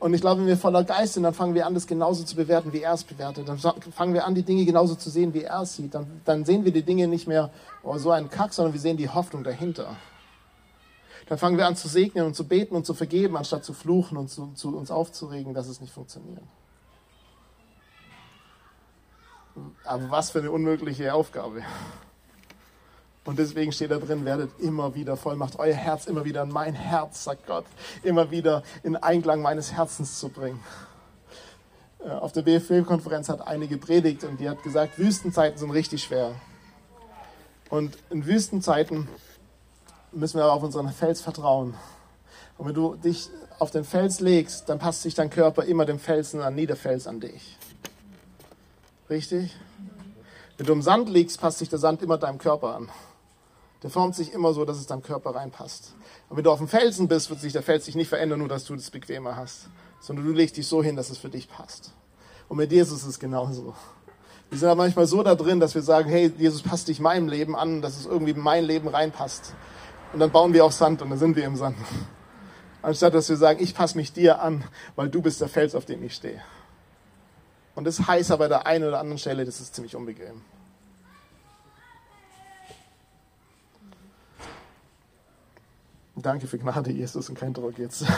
Und 0.00 0.14
ich 0.14 0.20
glaube, 0.20 0.42
wenn 0.42 0.46
wir 0.46 0.56
voller 0.56 0.84
Geist 0.84 1.14
sind, 1.14 1.24
dann 1.24 1.34
fangen 1.34 1.54
wir 1.54 1.66
an, 1.66 1.74
das 1.74 1.86
genauso 1.86 2.22
zu 2.22 2.36
bewerten, 2.36 2.72
wie 2.72 2.82
er 2.82 2.92
es 2.92 3.02
bewertet. 3.02 3.48
Dann 3.48 3.58
fangen 3.58 4.14
wir 4.14 4.26
an, 4.26 4.34
die 4.34 4.44
Dinge 4.44 4.64
genauso 4.64 4.94
zu 4.94 5.10
sehen, 5.10 5.34
wie 5.34 5.42
er 5.42 5.62
es 5.62 5.74
sieht. 5.74 5.94
Dann, 5.94 6.20
dann 6.24 6.44
sehen 6.44 6.64
wir 6.64 6.72
die 6.72 6.82
Dinge 6.82 7.08
nicht 7.08 7.26
mehr, 7.26 7.50
oh, 7.82 7.98
so 7.98 8.10
ein 8.10 8.30
Kack, 8.30 8.52
sondern 8.52 8.74
wir 8.74 8.80
sehen 8.80 8.96
die 8.96 9.08
Hoffnung 9.08 9.42
dahinter. 9.42 9.96
Dann 11.28 11.36
fangen 11.36 11.58
wir 11.58 11.66
an 11.66 11.76
zu 11.76 11.88
segnen 11.88 12.24
und 12.24 12.34
zu 12.34 12.46
beten 12.48 12.74
und 12.74 12.86
zu 12.86 12.94
vergeben, 12.94 13.36
anstatt 13.36 13.64
zu 13.64 13.74
fluchen 13.74 14.16
und 14.16 14.28
zu, 14.28 14.52
zu 14.54 14.76
uns 14.76 14.90
aufzuregen, 14.90 15.52
dass 15.52 15.68
es 15.68 15.80
nicht 15.80 15.92
funktioniert. 15.92 16.42
Aber 19.84 20.10
was 20.10 20.30
für 20.30 20.38
eine 20.38 20.50
unmögliche 20.50 21.12
Aufgabe. 21.12 21.62
Und 23.24 23.38
deswegen 23.38 23.72
steht 23.72 23.90
da 23.90 23.98
drin, 23.98 24.24
werdet 24.24 24.58
immer 24.58 24.94
wieder 24.94 25.16
voll, 25.18 25.36
macht 25.36 25.58
euer 25.58 25.74
Herz 25.74 26.06
immer 26.06 26.24
wieder 26.24 26.44
in 26.44 26.48
mein 26.48 26.74
Herz, 26.74 27.24
sagt 27.24 27.46
Gott, 27.46 27.66
immer 28.02 28.30
wieder 28.30 28.62
in 28.82 28.96
Einklang 28.96 29.42
meines 29.42 29.72
Herzens 29.72 30.18
zu 30.18 30.30
bringen. 30.30 30.60
Äh, 31.98 32.08
auf 32.08 32.32
der 32.32 32.40
BFW-Konferenz 32.40 33.28
hat 33.28 33.46
eine 33.46 33.68
gepredigt 33.68 34.24
und 34.24 34.40
die 34.40 34.48
hat 34.48 34.62
gesagt, 34.62 34.98
Wüstenzeiten 34.98 35.58
sind 35.58 35.72
richtig 35.72 36.04
schwer. 36.04 36.34
Und 37.68 37.98
in 38.08 38.24
Wüstenzeiten 38.24 39.08
müssen 40.12 40.38
wir 40.38 40.52
auf 40.52 40.62
unseren 40.62 40.90
Fels 40.92 41.20
vertrauen. 41.20 41.74
Und 42.56 42.66
wenn 42.66 42.74
du 42.74 42.96
dich 42.96 43.30
auf 43.58 43.70
den 43.70 43.84
Fels 43.84 44.20
legst, 44.20 44.68
dann 44.68 44.78
passt 44.78 45.02
sich 45.02 45.14
dein 45.14 45.30
Körper 45.30 45.64
immer 45.64 45.84
dem 45.84 45.98
Felsen 45.98 46.40
an, 46.40 46.54
nie 46.54 46.66
der 46.66 46.76
Fels 46.76 47.06
an 47.06 47.20
dich. 47.20 47.56
Richtig? 49.08 49.56
Wenn 50.56 50.66
du 50.66 50.72
im 50.72 50.82
Sand 50.82 51.08
liegst, 51.08 51.40
passt 51.40 51.58
sich 51.58 51.68
der 51.68 51.78
Sand 51.78 52.02
immer 52.02 52.18
deinem 52.18 52.38
Körper 52.38 52.74
an. 52.74 52.88
Der 53.82 53.90
formt 53.90 54.16
sich 54.16 54.32
immer 54.32 54.52
so, 54.52 54.64
dass 54.64 54.78
es 54.78 54.86
deinem 54.86 55.02
Körper 55.02 55.36
reinpasst. 55.36 55.94
Und 56.28 56.36
wenn 56.36 56.44
du 56.44 56.50
auf 56.50 56.58
dem 56.58 56.66
Felsen 56.66 57.06
bist, 57.06 57.30
wird 57.30 57.40
sich 57.40 57.52
der 57.52 57.62
Fels 57.62 57.84
sich 57.84 57.94
nicht 57.94 58.08
verändern, 58.08 58.40
nur 58.40 58.48
dass 58.48 58.64
du 58.64 58.74
das 58.74 58.90
bequemer 58.90 59.36
hast. 59.36 59.68
Sondern 60.00 60.26
du 60.26 60.32
legst 60.32 60.56
dich 60.56 60.66
so 60.66 60.82
hin, 60.82 60.96
dass 60.96 61.10
es 61.10 61.18
für 61.18 61.28
dich 61.28 61.48
passt. 61.48 61.92
Und 62.48 62.56
mit 62.56 62.72
Jesus 62.72 63.02
ist 63.02 63.08
es 63.08 63.18
genauso. 63.20 63.74
Wir 64.50 64.58
sind 64.58 64.68
aber 64.68 64.82
manchmal 64.82 65.06
so 65.06 65.22
da 65.22 65.34
drin, 65.34 65.60
dass 65.60 65.74
wir 65.74 65.82
sagen, 65.82 66.08
hey, 66.08 66.32
Jesus 66.38 66.62
passt 66.62 66.88
dich 66.88 66.98
meinem 66.98 67.28
Leben 67.28 67.54
an, 67.54 67.82
dass 67.82 67.98
es 67.98 68.06
irgendwie 68.06 68.32
in 68.32 68.40
mein 68.40 68.64
Leben 68.64 68.88
reinpasst. 68.88 69.54
Und 70.12 70.20
dann 70.20 70.30
bauen 70.30 70.52
wir 70.52 70.64
auf 70.64 70.72
Sand 70.72 71.02
und 71.02 71.10
dann 71.10 71.18
sind 71.18 71.36
wir 71.36 71.44
im 71.44 71.56
Sand. 71.56 71.76
Anstatt 72.80 73.14
dass 73.14 73.28
wir 73.28 73.36
sagen, 73.36 73.62
ich 73.62 73.74
passe 73.74 73.96
mich 73.96 74.12
dir 74.12 74.40
an, 74.40 74.64
weil 74.96 75.08
du 75.08 75.20
bist 75.20 75.40
der 75.40 75.48
Fels, 75.48 75.74
auf 75.74 75.84
dem 75.84 76.02
ich 76.02 76.14
stehe. 76.14 76.42
Und 77.74 77.84
das 77.84 78.06
heißt 78.06 78.30
aber 78.30 78.48
der 78.48 78.66
einen 78.66 78.84
oder 78.84 78.98
anderen 78.98 79.18
Stelle, 79.18 79.44
das 79.44 79.60
ist 79.60 79.74
ziemlich 79.74 79.94
unbequem. 79.94 80.42
Danke 86.16 86.48
für 86.48 86.58
Gnade, 86.58 86.90
Jesus, 86.90 87.28
und 87.28 87.38
kein 87.38 87.54
Druck 87.54 87.78
jetzt. 87.78 88.04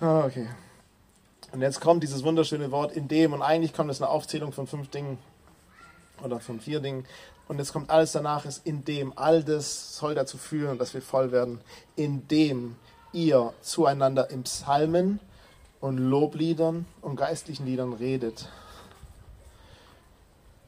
Ah, 0.00 0.24
okay. 0.26 0.46
Und 1.50 1.60
jetzt 1.60 1.80
kommt 1.80 2.04
dieses 2.04 2.22
wunderschöne 2.22 2.70
Wort 2.70 2.92
in 2.92 3.08
dem, 3.08 3.32
und 3.32 3.42
eigentlich 3.42 3.72
kommt 3.72 3.90
es 3.90 4.00
eine 4.00 4.08
Aufzählung 4.08 4.52
von 4.52 4.68
fünf 4.68 4.90
Dingen 4.90 5.18
oder 6.22 6.40
von 6.40 6.60
vier 6.60 6.80
Dingen. 6.80 7.04
Und 7.48 7.58
jetzt 7.58 7.72
kommt 7.72 7.90
alles 7.90 8.12
danach, 8.12 8.44
ist 8.44 8.66
in 8.66 8.84
dem, 8.84 9.16
all 9.16 9.42
das 9.42 9.96
soll 9.96 10.14
dazu 10.14 10.36
führen, 10.36 10.78
dass 10.78 10.94
wir 10.94 11.02
voll 11.02 11.32
werden, 11.32 11.60
indem 11.96 12.76
ihr 13.12 13.52
zueinander 13.62 14.30
in 14.30 14.42
Psalmen 14.42 15.20
und 15.80 15.98
Lobliedern 15.98 16.86
und 17.00 17.16
geistlichen 17.16 17.66
Liedern 17.66 17.92
redet 17.92 18.48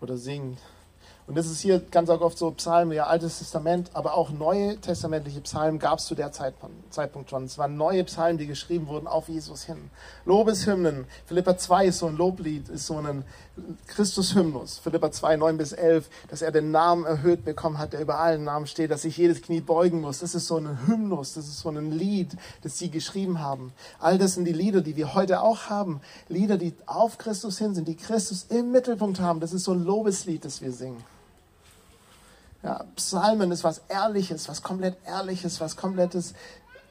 oder 0.00 0.16
singt 0.16 0.58
und 1.26 1.36
das 1.36 1.46
ist 1.46 1.60
hier 1.60 1.78
ganz 1.78 2.10
oft 2.10 2.36
so 2.36 2.50
Psalmen, 2.50 2.92
ja, 2.92 3.06
Altes 3.06 3.38
Testament, 3.38 3.90
aber 3.94 4.14
auch 4.14 4.30
neue 4.30 4.78
testamentliche 4.78 5.40
Psalmen 5.42 5.78
gab 5.78 6.00
es 6.00 6.06
zu 6.06 6.14
der 6.14 6.32
Zeitpunkt 6.32 7.30
schon. 7.30 7.44
Es 7.44 7.56
waren 7.56 7.76
neue 7.76 8.02
Psalmen, 8.04 8.38
die 8.38 8.48
geschrieben 8.48 8.88
wurden 8.88 9.06
auf 9.06 9.28
Jesus 9.28 9.62
hin. 9.62 9.90
Lobeshymnen, 10.24 11.04
Philippa 11.26 11.56
2 11.56 11.86
ist 11.86 11.98
so 11.98 12.06
ein 12.06 12.16
Loblied, 12.16 12.68
ist 12.68 12.86
so 12.86 12.96
ein 12.98 13.24
Christushymnus. 13.86 14.78
Philippa 14.78 15.12
2, 15.12 15.36
9 15.36 15.56
bis 15.56 15.72
11, 15.72 16.08
dass 16.28 16.42
er 16.42 16.50
den 16.50 16.72
Namen 16.72 17.04
erhöht 17.04 17.44
bekommen 17.44 17.78
hat, 17.78 17.92
der 17.92 18.00
über 18.00 18.18
allen 18.18 18.42
Namen 18.42 18.66
steht, 18.66 18.90
dass 18.90 19.02
sich 19.02 19.16
jedes 19.16 19.40
Knie 19.42 19.60
beugen 19.60 20.00
muss. 20.00 20.18
Das 20.18 20.34
ist 20.34 20.48
so 20.48 20.56
ein 20.56 20.86
Hymnus, 20.88 21.34
das 21.34 21.46
ist 21.46 21.60
so 21.60 21.68
ein 21.68 21.92
Lied, 21.92 22.36
das 22.62 22.78
sie 22.78 22.90
geschrieben 22.90 23.40
haben. 23.40 23.72
All 24.00 24.18
das 24.18 24.34
sind 24.34 24.46
die 24.46 24.52
Lieder, 24.52 24.80
die 24.80 24.96
wir 24.96 25.14
heute 25.14 25.42
auch 25.42 25.68
haben. 25.68 26.00
Lieder, 26.28 26.56
die 26.58 26.74
auf 26.86 27.18
Christus 27.18 27.58
hin 27.58 27.74
sind, 27.74 27.86
die 27.86 27.96
Christus 27.96 28.46
im 28.48 28.72
Mittelpunkt 28.72 29.20
haben. 29.20 29.38
Das 29.38 29.52
ist 29.52 29.64
so 29.64 29.72
ein 29.72 29.84
Lobeslied, 29.84 30.44
das 30.44 30.60
wir 30.60 30.72
singen. 30.72 31.04
Ja, 32.62 32.84
Psalmen 32.96 33.50
ist 33.52 33.64
was 33.64 33.78
Ehrliches, 33.88 34.48
was 34.48 34.62
komplett 34.62 34.96
Ehrliches, 35.06 35.60
was 35.60 35.76
komplettes, 35.76 36.34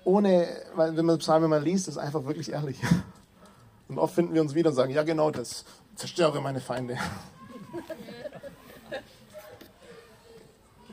ohne, 0.03 0.47
weil 0.75 0.97
wenn 0.97 1.05
man 1.05 1.19
Psalmen 1.19 1.49
mal 1.49 1.61
liest, 1.61 1.87
ist 1.87 1.97
einfach 1.97 2.25
wirklich 2.25 2.51
ehrlich. 2.51 2.79
Und 3.87 3.99
oft 3.99 4.15
finden 4.15 4.33
wir 4.33 4.41
uns 4.41 4.53
wieder 4.53 4.69
und 4.69 4.75
sagen, 4.75 4.91
ja 4.91 5.01
genau 5.01 5.31
das, 5.31 5.65
zerstöre 5.95 6.41
meine 6.41 6.61
Feinde. 6.61 6.95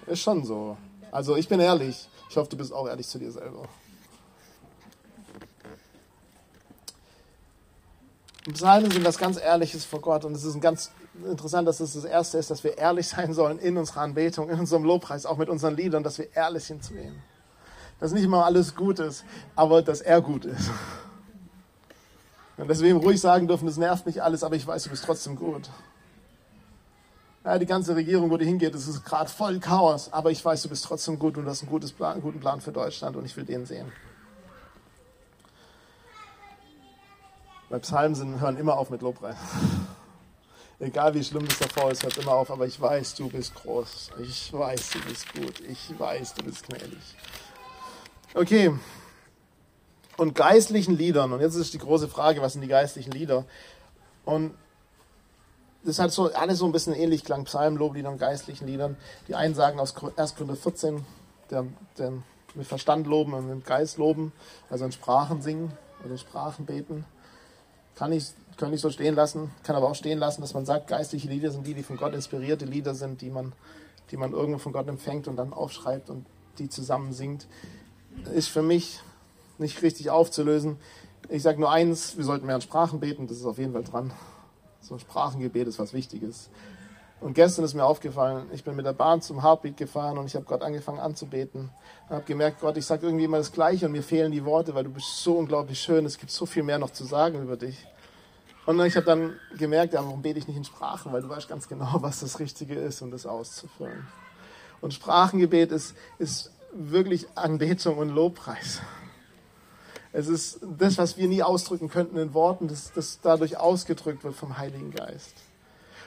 Ist 0.06 0.20
schon 0.20 0.46
so. 0.46 0.78
Also 1.12 1.36
ich 1.36 1.46
bin 1.46 1.60
ehrlich. 1.60 2.08
Ich 2.30 2.36
hoffe, 2.36 2.48
du 2.48 2.56
bist 2.56 2.72
auch 2.72 2.88
ehrlich 2.88 3.06
zu 3.06 3.18
dir 3.18 3.30
selber. 3.30 3.68
Psalmen 8.52 8.90
sind 8.90 9.04
was 9.04 9.18
ganz 9.18 9.38
Ehrliches 9.38 9.84
vor 9.84 10.00
Gott 10.00 10.24
und 10.24 10.34
es 10.34 10.44
ist 10.44 10.54
ein 10.54 10.60
ganz 10.60 10.90
interessant, 11.24 11.66
dass 11.66 11.80
es 11.80 11.94
das 11.94 12.04
Erste 12.04 12.38
ist, 12.38 12.50
dass 12.50 12.62
wir 12.64 12.76
ehrlich 12.78 13.08
sein 13.08 13.32
sollen 13.32 13.58
in 13.58 13.76
unserer 13.76 14.02
Anbetung, 14.02 14.50
in 14.50 14.58
unserem 14.58 14.84
Lobpreis, 14.84 15.26
auch 15.26 15.36
mit 15.36 15.48
unseren 15.48 15.76
Liedern, 15.76 16.02
dass 16.02 16.18
wir 16.18 16.34
ehrlich 16.34 16.70
ihm. 16.70 17.22
Dass 17.98 18.12
nicht 18.12 18.24
immer 18.24 18.44
alles 18.44 18.74
gut 18.74 18.98
ist, 18.98 19.24
aber 19.54 19.82
dass 19.82 20.00
er 20.00 20.20
gut 20.20 20.44
ist. 20.44 20.70
Und 22.56 22.68
dass 22.68 22.80
wir 22.80 22.90
ihm 22.90 22.96
ruhig 22.96 23.20
sagen 23.20 23.48
dürfen, 23.48 23.66
das 23.66 23.76
nervt 23.76 24.06
mich 24.06 24.22
alles, 24.22 24.42
aber 24.42 24.56
ich 24.56 24.66
weiß, 24.66 24.84
du 24.84 24.90
bist 24.90 25.04
trotzdem 25.04 25.36
gut. 25.36 25.68
Ja, 27.44 27.58
die 27.58 27.66
ganze 27.66 27.94
Regierung, 27.94 28.30
wo 28.30 28.36
die 28.36 28.44
hingeht, 28.44 28.74
es 28.74 28.88
ist 28.88 29.04
gerade 29.04 29.30
voll 29.30 29.60
Chaos, 29.60 30.12
aber 30.12 30.30
ich 30.30 30.44
weiß, 30.44 30.62
du 30.62 30.68
bist 30.68 30.84
trotzdem 30.84 31.18
gut 31.18 31.36
und 31.36 31.44
du 31.44 31.50
hast 31.50 31.62
einen, 31.62 31.70
gutes 31.70 31.92
Plan, 31.92 32.14
einen 32.14 32.22
guten 32.22 32.40
Plan 32.40 32.60
für 32.60 32.72
Deutschland 32.72 33.16
und 33.16 33.24
ich 33.24 33.36
will 33.36 33.44
den 33.44 33.66
sehen. 33.66 33.92
Bei 37.68 37.78
Psalmen 37.78 38.40
hören 38.40 38.56
immer 38.56 38.78
auf 38.78 38.90
mit 38.90 39.02
Lobpreis. 39.02 39.36
Egal 40.78 41.14
wie 41.14 41.24
schlimm 41.24 41.46
es 41.48 41.58
davor 41.58 41.90
ist, 41.90 42.02
hört 42.02 42.18
immer 42.18 42.32
auf, 42.32 42.50
aber 42.50 42.66
ich 42.66 42.78
weiß, 42.78 43.14
du 43.14 43.28
bist 43.28 43.54
groß. 43.54 44.10
Ich 44.22 44.52
weiß, 44.52 44.90
du 44.90 45.00
bist 45.00 45.32
gut. 45.32 45.60
Ich 45.60 45.98
weiß, 45.98 46.34
du 46.34 46.44
bist 46.44 46.66
gnädig. 46.66 46.98
Okay. 48.34 48.72
Und 50.18 50.34
geistlichen 50.34 50.96
Liedern. 50.96 51.32
Und 51.32 51.40
jetzt 51.40 51.54
ist 51.54 51.72
die 51.72 51.78
große 51.78 52.08
Frage, 52.08 52.42
was 52.42 52.52
sind 52.52 52.62
die 52.62 52.68
geistlichen 52.68 53.12
Lieder? 53.12 53.44
Und 54.26 54.54
das 55.82 55.98
hat 55.98 56.10
so 56.12 56.32
alles 56.32 56.58
so 56.58 56.66
ein 56.66 56.72
bisschen 56.72 56.94
ähnlich 56.94 57.24
klang, 57.24 57.44
Psalmen, 57.44 57.78
Lobliedern 57.78 58.14
und 58.14 58.18
geistlichen 58.18 58.66
Liedern. 58.66 58.96
Die 59.28 59.34
einen 59.34 59.54
sagen 59.54 59.80
aus 59.80 59.94
1. 60.16 60.34
Korinther 60.34 60.56
14, 60.56 61.06
der, 61.50 61.64
der 61.96 62.12
mit 62.54 62.66
Verstand 62.66 63.06
loben 63.06 63.34
und 63.34 63.48
mit 63.48 63.64
Geist 63.64 63.98
loben, 63.98 64.32
also 64.68 64.84
in 64.84 64.92
Sprachen 64.92 65.42
singen 65.42 65.72
oder 66.00 66.12
in 66.12 66.18
Sprachen 66.18 66.66
beten. 66.66 67.04
Kann 67.94 68.12
ich, 68.12 68.26
kann 68.56 68.72
ich 68.72 68.80
so 68.80 68.90
stehen 68.90 69.14
lassen, 69.14 69.50
kann 69.62 69.76
aber 69.76 69.88
auch 69.88 69.94
stehen 69.94 70.18
lassen, 70.18 70.40
dass 70.40 70.54
man 70.54 70.64
sagt, 70.64 70.88
geistliche 70.88 71.28
Lieder 71.28 71.50
sind 71.50 71.66
die, 71.66 71.74
die 71.74 71.82
von 71.82 71.96
Gott 71.96 72.14
inspirierte 72.14 72.64
Lieder 72.64 72.94
sind, 72.94 73.20
die 73.20 73.30
man, 73.30 73.52
die 74.10 74.16
man 74.16 74.32
irgendwo 74.32 74.58
von 74.58 74.72
Gott 74.72 74.88
empfängt 74.88 75.28
und 75.28 75.36
dann 75.36 75.52
aufschreibt 75.52 76.10
und 76.10 76.26
die 76.58 76.68
zusammen 76.68 77.12
singt. 77.12 77.46
Ist 78.34 78.48
für 78.48 78.62
mich 78.62 79.00
nicht 79.58 79.82
richtig 79.82 80.10
aufzulösen. 80.10 80.78
Ich 81.28 81.42
sage 81.42 81.60
nur 81.60 81.70
eins, 81.70 82.16
wir 82.16 82.24
sollten 82.24 82.46
mehr 82.46 82.56
in 82.56 82.62
Sprachen 82.62 83.00
beten, 83.00 83.26
das 83.26 83.38
ist 83.38 83.46
auf 83.46 83.58
jeden 83.58 83.72
Fall 83.72 83.84
dran. 83.84 84.12
So 84.80 84.98
Sprachengebet 84.98 85.66
ist 85.66 85.78
was 85.78 85.92
Wichtiges. 85.92 86.48
Und 87.20 87.34
gestern 87.34 87.64
ist 87.64 87.74
mir 87.74 87.84
aufgefallen, 87.84 88.46
ich 88.52 88.62
bin 88.62 88.76
mit 88.76 88.84
der 88.84 88.92
Bahn 88.92 89.22
zum 89.22 89.42
Heartbeat 89.42 89.76
gefahren 89.76 90.18
und 90.18 90.26
ich 90.26 90.36
habe 90.36 90.44
Gott 90.44 90.62
angefangen 90.62 91.00
anzubeten. 91.00 91.70
Und 92.08 92.14
habe 92.14 92.24
gemerkt, 92.24 92.60
Gott, 92.60 92.76
ich 92.76 92.84
sage 92.84 93.06
irgendwie 93.06 93.24
immer 93.24 93.38
das 93.38 93.52
Gleiche 93.52 93.86
und 93.86 93.92
mir 93.92 94.02
fehlen 94.02 94.32
die 94.32 94.44
Worte, 94.44 94.74
weil 94.74 94.84
du 94.84 94.90
bist 94.90 95.22
so 95.22 95.38
unglaublich 95.38 95.80
schön. 95.80 96.04
Es 96.04 96.18
gibt 96.18 96.30
so 96.30 96.44
viel 96.44 96.62
mehr 96.62 96.78
noch 96.78 96.90
zu 96.90 97.04
sagen 97.04 97.42
über 97.42 97.56
dich. 97.56 97.86
Und 98.66 98.84
ich 98.84 98.96
habe 98.96 99.06
dann 99.06 99.34
gemerkt, 99.56 99.94
ja, 99.94 100.04
warum 100.04 100.22
bete 100.22 100.40
ich 100.40 100.48
nicht 100.48 100.56
in 100.56 100.64
Sprachen? 100.64 101.12
Weil 101.12 101.22
du 101.22 101.28
weißt 101.28 101.48
ganz 101.48 101.68
genau, 101.68 101.88
was 102.00 102.20
das 102.20 102.40
Richtige 102.40 102.74
ist, 102.74 103.00
um 103.00 103.10
das 103.10 103.24
auszufüllen. 103.24 104.06
Und 104.80 104.92
Sprachengebet 104.92 105.72
ist, 105.72 105.94
ist 106.18 106.50
wirklich 106.72 107.26
Anbetung 107.36 107.98
und 107.98 108.10
Lobpreis. 108.10 108.82
Es 110.12 110.28
ist 110.28 110.60
das, 110.78 110.98
was 110.98 111.16
wir 111.16 111.28
nie 111.28 111.42
ausdrücken 111.42 111.88
könnten 111.88 112.16
in 112.16 112.34
Worten, 112.34 112.68
das, 112.68 112.92
das 112.92 113.20
dadurch 113.20 113.58
ausgedrückt 113.58 114.24
wird 114.24 114.34
vom 114.34 114.58
Heiligen 114.58 114.90
Geist. 114.90 115.34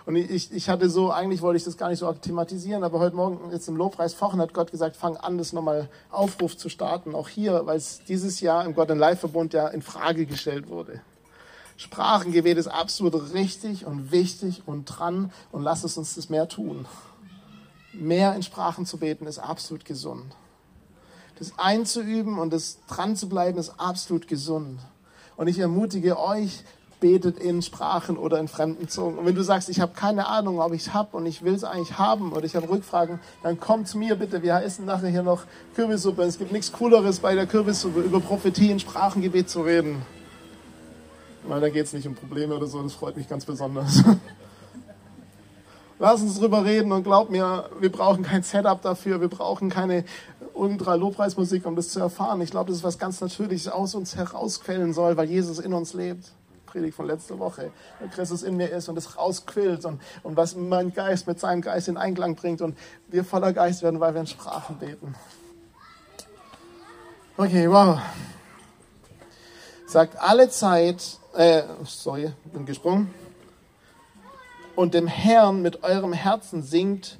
Und 0.05 0.15
ich, 0.15 0.51
ich 0.51 0.69
hatte 0.69 0.89
so, 0.89 1.11
eigentlich 1.11 1.41
wollte 1.41 1.57
ich 1.57 1.63
das 1.63 1.77
gar 1.77 1.89
nicht 1.89 1.99
so 1.99 2.11
thematisieren, 2.11 2.83
aber 2.83 2.99
heute 2.99 3.15
Morgen 3.15 3.51
jetzt 3.51 3.67
im 3.67 3.75
Lobpreis 3.75 4.13
vorhin 4.13 4.41
hat 4.41 4.53
Gott 4.53 4.71
gesagt, 4.71 4.95
fang 4.95 5.15
an, 5.17 5.37
das 5.37 5.53
nochmal 5.53 5.89
Aufruf 6.09 6.57
zu 6.57 6.69
starten, 6.69 7.13
auch 7.13 7.29
hier, 7.29 7.65
weil 7.67 7.77
es 7.77 8.03
dieses 8.05 8.41
Jahr 8.41 8.65
im 8.65 8.73
Gott 8.73 8.89
in 8.89 8.97
Live 8.97 9.19
Verbund 9.19 9.53
ja 9.53 9.67
in 9.67 9.83
Frage 9.83 10.25
gestellt 10.25 10.69
wurde. 10.69 11.01
Sprachengebet 11.79 12.57
ist 12.57 12.67
absolut 12.67 13.33
richtig 13.33 13.85
und 13.85 14.11
wichtig 14.11 14.63
und 14.67 14.85
dran 14.85 15.31
und 15.51 15.63
lass 15.63 15.83
es 15.83 15.97
uns 15.97 16.15
das 16.15 16.29
mehr 16.29 16.47
tun. 16.47 16.85
Mehr 17.93 18.35
in 18.35 18.43
Sprachen 18.43 18.85
zu 18.85 18.97
beten 18.97 19.25
ist 19.25 19.39
absolut 19.39 19.85
gesund 19.85 20.35
das 21.39 21.53
einzuüben 21.57 22.37
und 22.37 22.53
das 22.53 22.79
dran 22.87 23.15
zu 23.15 23.29
bleiben, 23.29 23.57
ist 23.57 23.79
absolut 23.79 24.27
gesund. 24.27 24.79
Und 25.37 25.47
ich 25.47 25.57
ermutige 25.57 26.19
euch, 26.19 26.63
betet 26.99 27.39
in 27.39 27.61
Sprachen 27.61 28.17
oder 28.17 28.39
in 28.39 28.49
fremden 28.49 28.89
Zungen. 28.89 29.17
Und 29.17 29.25
wenn 29.25 29.35
du 29.35 29.41
sagst, 29.41 29.69
ich 29.69 29.79
habe 29.79 29.93
keine 29.93 30.27
Ahnung, 30.27 30.59
ob 30.59 30.73
ich 30.73 30.87
es 30.87 30.93
habe 30.93 31.15
und 31.15 31.25
ich 31.25 31.43
will 31.43 31.53
es 31.53 31.63
eigentlich 31.63 31.97
haben 31.97 32.33
oder 32.33 32.43
ich 32.43 32.57
habe 32.57 32.69
Rückfragen, 32.69 33.21
dann 33.41 33.57
komm 33.57 33.85
zu 33.85 33.97
mir 33.97 34.15
bitte. 34.15 34.43
Wir 34.43 34.61
essen 34.61 34.83
nachher 34.83 35.07
hier 35.07 35.23
noch 35.23 35.43
Kürbissuppe. 35.75 36.23
Es 36.23 36.37
gibt 36.37 36.51
nichts 36.51 36.73
Cooleres 36.73 37.19
bei 37.19 37.35
der 37.35 37.47
Kürbissuppe, 37.47 38.01
über 38.01 38.19
Prophetie 38.19 38.69
in 38.69 38.81
Sprachengebet 38.81 39.49
zu 39.49 39.61
reden. 39.61 40.01
Weil 41.43 41.61
da 41.61 41.69
geht 41.69 41.85
es 41.85 41.93
nicht 41.93 42.07
um 42.07 42.15
Probleme 42.15 42.55
oder 42.55 42.67
so, 42.67 42.81
das 42.81 42.93
freut 42.93 43.17
mich 43.17 43.27
ganz 43.27 43.45
besonders. 43.45 44.03
Lass 45.99 46.21
uns 46.21 46.39
drüber 46.39 46.63
reden 46.63 46.93
und 46.93 47.03
glaub 47.03 47.29
mir, 47.29 47.69
wir 47.79 47.91
brauchen 47.91 48.23
kein 48.23 48.41
Setup 48.41 48.81
dafür, 48.81 49.19
wir 49.19 49.27
brauchen 49.27 49.69
keine 49.69 50.05
Ultra-Lobpreismusik, 50.53 51.65
um 51.65 51.75
das 51.75 51.89
zu 51.89 51.99
erfahren. 51.99 52.39
Ich 52.39 52.51
glaube, 52.51 52.69
das 52.69 52.77
ist 52.77 52.83
was 52.85 52.97
ganz 52.97 53.19
Natürliches 53.19 53.67
aus 53.67 53.95
uns 53.95 54.15
herausquellen 54.15 54.93
soll, 54.93 55.17
weil 55.17 55.29
Jesus 55.29 55.59
in 55.59 55.73
uns 55.73 55.93
lebt. 55.93 56.31
Predigt 56.65 56.95
von 56.95 57.07
letzter 57.07 57.39
Woche, 57.39 57.71
weil 57.99 58.09
Christus 58.09 58.43
in 58.43 58.55
mir 58.55 58.69
ist 58.69 58.87
und 58.89 58.97
es 58.97 59.17
rausquillt 59.17 59.85
und, 59.85 59.99
und 60.21 60.37
was 60.37 60.55
mein 60.55 60.93
Geist 60.93 61.25
mit 61.25 61.39
seinem 61.39 61.61
Geist 61.61 61.87
in 61.87 61.97
Einklang 61.97 62.35
bringt 62.35 62.61
und 62.61 62.77
wir 63.07 63.25
voller 63.25 63.53
Geist 63.53 63.81
werden, 63.81 63.99
weil 63.99 64.13
wir 64.13 64.21
in 64.21 64.27
Sprachen 64.27 64.77
beten. 64.77 65.15
Okay, 67.35 67.69
wow. 67.69 67.99
Sagt 69.89 70.19
alle 70.21 70.51
Zeit, 70.51 71.17
äh, 71.33 71.63
sorry, 71.83 72.31
bin 72.53 72.67
gesprungen 72.67 73.11
und 74.75 74.93
dem 74.93 75.07
Herrn 75.07 75.63
mit 75.63 75.81
eurem 75.81 76.13
Herzen 76.13 76.61
singt 76.61 77.17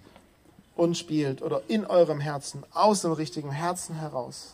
und 0.76 0.96
spielt 0.96 1.42
oder 1.42 1.64
in 1.68 1.88
eurem 1.88 2.20
Herzen, 2.20 2.64
aus 2.72 3.02
dem 3.02 3.12
richtigen 3.12 3.50
Herzen 3.50 3.96
heraus. 3.96 4.54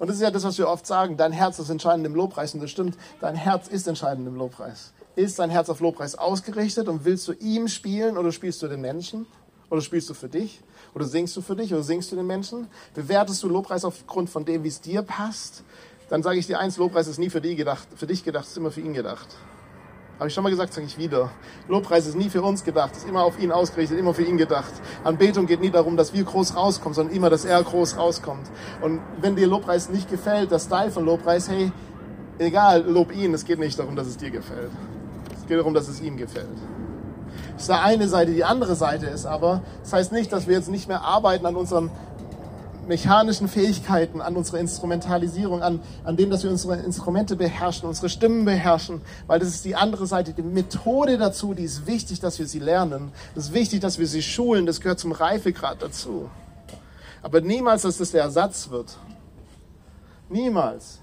Und 0.00 0.08
das 0.08 0.16
ist 0.16 0.22
ja 0.22 0.32
das, 0.32 0.42
was 0.42 0.58
wir 0.58 0.68
oft 0.68 0.88
sagen, 0.88 1.16
dein 1.16 1.30
Herz 1.30 1.60
ist 1.60 1.70
entscheidend 1.70 2.04
im 2.04 2.16
Lobpreis 2.16 2.52
und 2.54 2.64
das 2.64 2.72
stimmt, 2.72 2.98
dein 3.20 3.36
Herz 3.36 3.68
ist 3.68 3.86
entscheidend 3.86 4.26
im 4.26 4.34
Lobpreis. 4.34 4.92
Ist 5.14 5.38
dein 5.38 5.50
Herz 5.50 5.68
auf 5.68 5.78
Lobpreis 5.78 6.16
ausgerichtet 6.16 6.88
und 6.88 7.04
willst 7.04 7.28
du 7.28 7.32
ihm 7.34 7.68
spielen 7.68 8.18
oder 8.18 8.32
spielst 8.32 8.60
du 8.60 8.66
den 8.66 8.80
Menschen? 8.80 9.28
Oder 9.70 9.82
spielst 9.82 10.10
du 10.10 10.14
für 10.14 10.28
dich? 10.28 10.60
Oder 10.94 11.04
singst 11.04 11.36
du 11.36 11.42
für 11.42 11.54
dich 11.54 11.72
oder 11.72 11.84
singst 11.84 12.10
du 12.10 12.16
den 12.16 12.26
Menschen? 12.26 12.66
Bewertest 12.92 13.40
du 13.44 13.48
Lobpreis 13.48 13.84
aufgrund 13.84 14.28
von 14.28 14.44
dem, 14.44 14.64
wie 14.64 14.68
es 14.68 14.80
dir 14.80 15.02
passt? 15.02 15.62
Dann 16.10 16.24
sage 16.24 16.38
ich 16.38 16.46
dir 16.46 16.58
eins, 16.58 16.76
Lobpreis 16.76 17.06
ist 17.06 17.18
nie 17.18 17.30
für, 17.30 17.40
die 17.40 17.54
gedacht, 17.54 17.86
für 17.94 18.06
dich 18.06 18.24
gedacht, 18.24 18.44
ist 18.44 18.56
immer 18.56 18.72
für 18.72 18.80
ihn 18.80 18.92
gedacht. 18.92 19.28
Habe 20.18 20.28
ich 20.28 20.34
schon 20.34 20.42
mal 20.42 20.50
gesagt, 20.50 20.74
sage 20.74 20.86
ich 20.86 20.98
wieder. 20.98 21.30
Lobpreis 21.68 22.06
ist 22.06 22.16
nie 22.16 22.28
für 22.28 22.42
uns 22.42 22.64
gedacht, 22.64 22.96
ist 22.96 23.08
immer 23.08 23.22
auf 23.22 23.40
ihn 23.40 23.52
ausgerichtet, 23.52 23.96
immer 23.96 24.12
für 24.12 24.24
ihn 24.24 24.36
gedacht. 24.36 24.72
Anbetung 25.04 25.46
geht 25.46 25.60
nie 25.60 25.70
darum, 25.70 25.96
dass 25.96 26.12
wir 26.12 26.24
groß 26.24 26.56
rauskommen, 26.56 26.94
sondern 26.94 27.14
immer, 27.14 27.30
dass 27.30 27.44
er 27.44 27.62
groß 27.62 27.96
rauskommt. 27.96 28.50
Und 28.82 29.00
wenn 29.20 29.36
dir 29.36 29.46
Lobpreis 29.46 29.88
nicht 29.88 30.10
gefällt, 30.10 30.50
das 30.50 30.64
Style 30.64 30.90
von 30.90 31.06
Lobpreis, 31.06 31.48
hey, 31.48 31.72
egal, 32.38 32.82
lob 32.82 33.14
ihn. 33.14 33.32
Es 33.32 33.44
geht 33.44 33.60
nicht 33.60 33.78
darum, 33.78 33.94
dass 33.94 34.08
es 34.08 34.16
dir 34.16 34.30
gefällt. 34.30 34.72
Es 35.40 35.46
geht 35.46 35.58
darum, 35.58 35.74
dass 35.74 35.88
es 35.88 36.00
ihm 36.00 36.16
gefällt. 36.16 36.48
Das 37.54 37.62
ist 37.62 37.70
eine 37.70 38.08
Seite. 38.08 38.32
Die 38.32 38.44
andere 38.44 38.74
Seite 38.74 39.06
ist 39.06 39.26
aber, 39.26 39.62
das 39.82 39.92
heißt 39.92 40.12
nicht, 40.12 40.32
dass 40.32 40.48
wir 40.48 40.56
jetzt 40.56 40.70
nicht 40.70 40.88
mehr 40.88 41.02
arbeiten 41.02 41.46
an 41.46 41.54
unserem 41.54 41.90
mechanischen 42.86 43.48
Fähigkeiten, 43.48 44.20
an 44.20 44.36
unserer 44.36 44.58
Instrumentalisierung, 44.58 45.62
an, 45.62 45.80
an 46.04 46.16
dem, 46.16 46.30
dass 46.30 46.42
wir 46.42 46.50
unsere 46.50 46.76
Instrumente 46.76 47.36
beherrschen, 47.36 47.88
unsere 47.88 48.08
Stimmen 48.08 48.44
beherrschen, 48.44 49.00
weil 49.26 49.38
das 49.38 49.48
ist 49.48 49.64
die 49.64 49.76
andere 49.76 50.06
Seite, 50.06 50.32
die 50.32 50.42
Methode 50.42 51.18
dazu, 51.18 51.54
die 51.54 51.64
ist 51.64 51.86
wichtig, 51.86 52.20
dass 52.20 52.38
wir 52.38 52.46
sie 52.46 52.58
lernen. 52.58 53.12
Das 53.34 53.46
ist 53.46 53.54
wichtig, 53.54 53.80
dass 53.80 53.98
wir 53.98 54.06
sie 54.06 54.22
schulen, 54.22 54.66
das 54.66 54.80
gehört 54.80 54.98
zum 54.98 55.12
Reifegrad 55.12 55.82
dazu. 55.82 56.30
Aber 57.22 57.40
niemals, 57.40 57.82
dass 57.82 57.98
das 57.98 58.12
der 58.12 58.22
Ersatz 58.22 58.70
wird. 58.70 58.96
Niemals. 60.28 61.00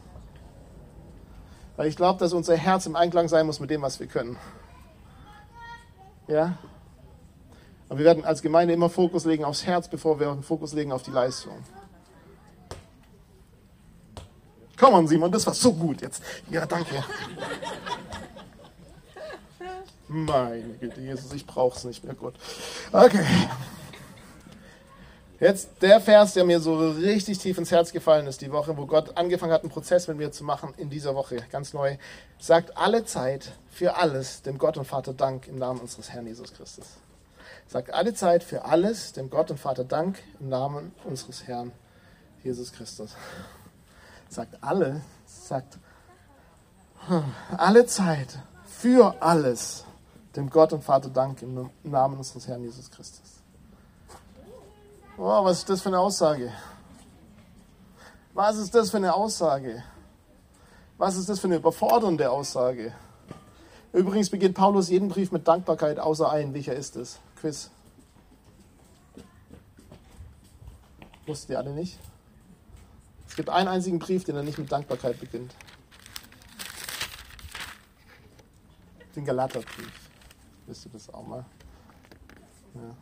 Weil 1.76 1.88
ich 1.88 1.96
glaube, 1.96 2.20
dass 2.20 2.34
unser 2.34 2.56
Herz 2.56 2.86
im 2.88 2.96
Einklang 2.96 3.28
sein 3.28 3.46
muss 3.46 3.60
mit 3.60 3.70
dem, 3.70 3.82
was 3.82 4.00
wir 4.00 4.08
können. 4.08 4.38
Ja? 6.28 6.58
Aber 7.90 8.00
wir 8.00 8.06
werden 8.06 8.26
als 8.26 8.42
Gemeinde 8.42 8.74
immer 8.74 8.90
Fokus 8.90 9.26
legen 9.26 9.46
aufs 9.46 9.66
Herz, 9.66 9.88
bevor 9.88 10.20
wir 10.20 10.38
Fokus 10.42 10.74
legen 10.74 10.92
auf 10.92 11.04
die 11.04 11.12
Leistung. 11.12 11.64
Komm 14.78 14.94
on, 14.94 15.08
Simon, 15.08 15.32
das 15.32 15.48
war 15.48 15.54
so 15.54 15.74
gut 15.74 16.02
jetzt. 16.02 16.22
Ja, 16.52 16.66
danke. 16.66 17.04
Meine 20.08 20.74
Güte, 20.80 21.02
Jesus, 21.02 21.34
ich 21.34 21.46
brauche 21.46 21.78
es 21.78 21.84
nicht 21.84 22.04
mehr. 22.04 22.14
Gut. 22.14 22.36
Okay. 22.92 23.26
Jetzt 25.40 25.70
der 25.82 26.00
Vers, 26.00 26.34
der 26.34 26.46
mir 26.46 26.60
so 26.60 26.90
richtig 26.92 27.38
tief 27.40 27.58
ins 27.58 27.72
Herz 27.72 27.92
gefallen 27.92 28.26
ist, 28.26 28.42
die 28.42 28.52
Woche, 28.52 28.76
wo 28.78 28.86
Gott 28.86 29.18
angefangen 29.18 29.52
hat, 29.52 29.62
einen 29.62 29.70
Prozess 29.70 30.08
mit 30.08 30.18
mir 30.18 30.32
zu 30.32 30.44
machen, 30.44 30.74
in 30.78 30.90
dieser 30.90 31.14
Woche, 31.14 31.38
ganz 31.52 31.74
neu, 31.74 31.98
sagt 32.40 32.76
alle 32.76 33.06
Zeit 33.06 33.52
für 33.70 33.98
alles 33.98 34.42
dem 34.42 34.58
Gott 34.58 34.78
und 34.78 34.86
Vater 34.86 35.14
Dank 35.14 35.48
im 35.48 35.58
Namen 35.58 35.80
unseres 35.80 36.10
Herrn 36.10 36.26
Jesus 36.26 36.54
Christus. 36.54 36.88
Sagt 37.68 37.94
alle 37.94 38.14
Zeit 38.14 38.44
für 38.44 38.64
alles 38.64 39.12
dem 39.12 39.30
Gott 39.30 39.52
und 39.52 39.60
Vater 39.60 39.84
Dank 39.84 40.20
im 40.40 40.48
Namen 40.48 40.94
unseres 41.04 41.46
Herrn 41.48 41.74
Jesus 42.42 42.72
Christus. 42.72 43.14
Sagt 44.30 44.64
alle, 44.64 45.02
sagt 45.26 45.78
alle 47.58 47.86
Zeit 47.86 48.40
für 48.66 49.22
alles 49.22 49.84
dem 50.36 50.50
Gott 50.50 50.72
und 50.72 50.84
Vater 50.84 51.10
Dank 51.10 51.42
im 51.42 51.70
Namen 51.84 52.18
unseres 52.18 52.48
Herrn 52.48 52.64
Jesus 52.64 52.90
Christus. 52.90 53.42
Oh, 55.18 55.44
was 55.44 55.60
ist 55.60 55.70
das 55.70 55.82
für 55.82 55.90
eine 55.90 56.00
Aussage? 56.00 56.54
Was 58.34 58.58
ist 58.58 58.74
das 58.76 58.92
für 58.92 58.98
eine 58.98 59.14
Aussage? 59.14 59.84
Was 60.98 61.18
ist 61.18 61.28
das 61.28 61.40
für 61.40 61.48
eine 61.48 61.58
überfordernde 61.58 62.30
Aussage? 62.32 62.94
Übrigens 63.92 64.30
beginnt 64.30 64.56
Paulus 64.56 64.90
jeden 64.90 65.10
Brief 65.10 65.32
mit 65.32 65.48
Dankbarkeit, 65.48 66.00
außer 66.00 66.32
einen. 66.32 66.54
Welcher 66.54 66.76
ist 66.76 66.96
es? 66.96 67.20
Quiz. 67.40 67.70
Wusstet 71.26 71.52
ihr 71.52 71.60
alle 71.60 71.74
nicht? 71.74 72.00
Es 73.28 73.36
gibt 73.36 73.50
einen 73.50 73.68
einzigen 73.68 74.00
Brief, 74.00 74.24
den 74.24 74.36
er 74.36 74.44
nicht 74.44 74.58
mit 74.58 74.72
Dankbarkeit 74.72 75.20
beginnt. 75.20 75.54
Den 79.16 79.26
Galaterbrief. 79.26 80.10
Wisst 80.66 80.86
ihr 80.86 80.92
das 80.92 81.14
auch 81.14 81.26
mal? 81.26 81.46
Ja. 82.76 82.96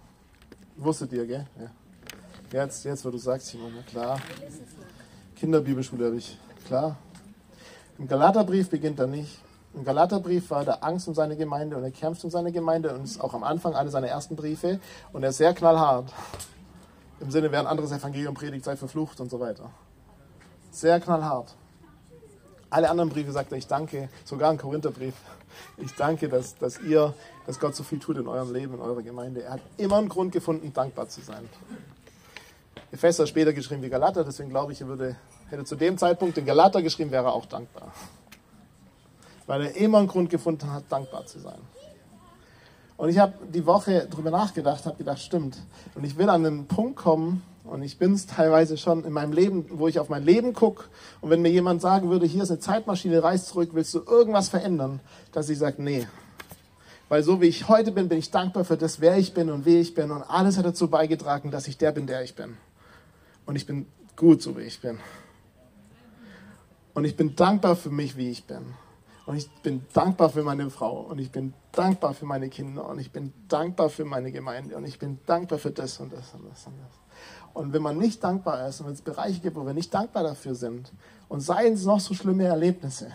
Wusstet 0.78 1.14
ihr, 1.14 1.26
gell? 1.26 1.48
Ja. 1.60 1.72
Jetzt, 2.52 2.84
jetzt, 2.86 3.06
wo 3.06 3.12
du 3.12 3.18
sagst, 3.18 3.48
Simon, 3.48 3.86
klar. 3.86 4.20
Kinderbibelschule 5.36 6.06
habe 6.06 6.18
ich, 6.18 6.38
klar. 6.68 6.98
Im 7.98 8.08
Galaterbrief 8.08 8.70
beginnt 8.70 9.00
er 9.00 9.08
nicht. 9.08 9.40
Im 9.76 9.84
Galaterbrief 9.84 10.52
war 10.52 10.64
der 10.64 10.84
Angst 10.86 11.08
um 11.10 11.14
seine 11.14 11.36
Gemeinde 11.36 11.76
und 11.76 11.84
er 11.84 11.92
kämpft 11.92 12.24
um 12.24 12.30
seine 12.30 12.54
Gemeinde 12.54 12.94
und 12.94 13.04
ist 13.04 13.20
auch 13.20 13.34
am 13.34 13.44
Anfang 13.44 13.76
einer 13.76 13.90
seiner 13.90 14.08
ersten 14.08 14.38
Briefe 14.38 14.80
und 15.12 15.24
er 15.24 15.30
ist 15.30 15.38
sehr 15.38 15.54
knallhart. 15.54 16.14
Im 17.20 17.30
Sinne, 17.30 17.52
wer 17.52 17.60
ein 17.60 17.68
anderes 17.68 17.92
Evangelium 17.92 18.36
predigt, 18.36 18.64
sei 18.64 18.78
verflucht 18.78 19.20
und 19.20 19.30
so 19.30 19.40
weiter. 19.42 19.70
Sehr 20.72 21.00
knallhart. 21.02 21.56
Alle 22.70 22.90
anderen 22.90 23.10
Briefe 23.10 23.34
sagt 23.34 23.52
er, 23.52 23.58
ich 23.58 23.68
danke, 23.68 24.08
sogar 24.24 24.50
ein 24.50 24.58
Korintherbrief, 24.58 25.14
ich 25.78 25.94
danke, 25.96 26.30
dass, 26.30 26.58
dass 26.58 26.80
ihr, 26.80 27.14
dass 27.46 27.60
Gott 27.60 27.76
so 27.76 27.84
viel 27.84 28.00
tut 28.00 28.18
in 28.18 28.28
eurem 28.28 28.54
Leben, 28.54 28.76
in 28.76 28.82
eurer 28.82 29.02
Gemeinde. 29.02 29.44
Er 29.44 29.54
hat 29.54 29.62
immer 29.78 29.98
einen 29.98 30.10
Grund 30.10 30.32
gefunden, 30.32 30.72
dankbar 30.74 31.10
zu 31.10 31.20
sein. 31.20 31.50
Epheser 32.94 33.28
später 33.28 33.52
geschrieben 33.52 33.82
wie 33.82 33.90
Galater, 33.90 34.24
deswegen 34.24 34.50
glaube 34.50 34.72
ich, 34.72 34.80
er 34.80 34.88
würde, 34.88 35.18
hätte 35.50 35.66
zu 35.66 35.76
dem 35.76 35.98
Zeitpunkt 35.98 36.38
den 36.38 36.46
Galater 36.46 36.82
geschrieben, 36.82 37.12
wäre 37.12 37.26
er 37.26 37.34
auch 37.34 37.46
dankbar. 37.46 37.92
Weil 39.48 39.62
er 39.62 39.76
immer 39.76 40.00
einen 40.00 40.08
Grund 40.08 40.30
gefunden 40.30 40.72
hat, 40.72 40.86
dankbar 40.90 41.26
zu 41.26 41.40
sein. 41.40 41.60
Und 42.98 43.10
ich 43.10 43.20
habe 43.20 43.34
die 43.54 43.66
Woche 43.66 44.08
darüber 44.10 44.32
nachgedacht, 44.32 44.86
habe 44.86 44.98
gedacht, 44.98 45.20
stimmt. 45.20 45.58
Und 45.96 46.04
ich 46.04 46.18
will 46.18 46.30
an 46.30 46.46
einen 46.46 46.66
Punkt 46.68 46.96
kommen, 46.96 47.44
und 47.66 47.82
ich 47.82 47.98
bin 47.98 48.14
es 48.14 48.28
teilweise 48.28 48.78
schon 48.78 49.04
in 49.06 49.12
meinem 49.12 49.34
Leben, 49.34 49.66
wo 49.72 49.88
ich 49.88 50.00
auf 50.00 50.08
mein 50.08 50.24
Leben 50.24 50.54
gucke. 50.54 50.86
Und 51.20 51.32
wenn 51.32 51.42
mir 51.42 51.50
jemand 51.50 51.82
sagen 51.82 52.10
würde, 52.10 52.28
hier 52.28 52.44
ist 52.44 52.52
eine 52.52 52.60
Zeitmaschine, 52.60 53.24
reiß 53.24 53.48
zurück, 53.48 53.72
willst 53.74 53.94
du 53.96 54.04
irgendwas 54.06 54.50
verändern? 54.50 55.00
Dass 55.32 55.50
ich 55.50 55.58
sage, 55.58 55.82
nee. 55.82 56.08
Weil 57.10 57.24
so 57.24 57.42
wie 57.42 57.48
ich 57.48 57.68
heute 57.68 57.92
bin, 57.92 58.08
bin 58.08 58.20
ich 58.20 58.30
dankbar 58.30 58.66
für 58.66 58.78
das, 58.78 59.02
wer 59.02 59.18
ich 59.18 59.34
bin 59.34 59.50
und 59.50 59.66
wie 59.66 59.80
ich 59.80 59.96
bin. 59.96 60.12
Und 60.12 60.22
alles 60.22 60.58
hat 60.58 60.66
dazu 60.66 60.90
beigetragen, 60.90 61.50
dass 61.50 61.68
ich 61.68 61.78
der 61.78 61.92
bin, 61.92 62.06
der 62.06 62.24
ich 62.24 62.36
bin. 62.36 62.56
Und 63.48 63.56
ich 63.56 63.66
bin 63.66 63.88
gut, 64.16 64.44
so 64.44 64.58
wie 64.58 64.64
ich 64.64 64.80
bin. 64.80 65.00
Und 66.94 67.06
ich 67.06 67.16
bin 67.18 67.36
dankbar 67.36 67.76
für 67.76 67.90
mich, 67.90 68.16
wie 68.16 68.30
ich 68.30 68.46
bin. 68.46 68.76
Und 69.26 69.38
ich 69.38 69.50
bin 69.64 69.86
dankbar 69.94 70.30
für 70.30 70.44
meine 70.44 70.70
Frau. 70.70 71.02
Und 71.02 71.20
ich 71.20 71.32
bin 71.32 71.54
dankbar 71.72 72.14
für 72.14 72.26
meine 72.26 72.50
Kinder. 72.50 72.88
Und 72.88 73.00
ich 73.00 73.12
bin 73.12 73.34
dankbar 73.48 73.90
für 73.90 74.06
meine 74.06 74.32
Gemeinde. 74.32 74.76
Und 74.78 74.86
ich 74.86 75.00
bin 75.00 75.20
dankbar 75.26 75.58
für 75.58 75.72
das 75.72 76.00
und 76.00 76.14
das 76.14 76.34
und 76.34 76.50
das 76.50 76.68
und 76.68 76.74
das. 76.80 77.00
Und 77.54 77.74
wenn 77.74 77.82
man 77.82 77.98
nicht 77.98 78.24
dankbar 78.24 78.68
ist 78.68 78.82
und 78.82 78.88
wenn 78.88 78.94
es 78.94 79.02
Bereiche 79.02 79.40
gibt, 79.40 79.56
wo 79.56 79.66
wir 79.66 79.74
nicht 79.74 79.94
dankbar 79.94 80.24
dafür 80.24 80.56
sind, 80.56 80.92
und 81.30 81.40
seien 81.40 81.74
es 81.74 81.86
noch 81.86 82.00
so 82.00 82.14
schlimme 82.14 82.44
Erlebnisse, 82.44 83.12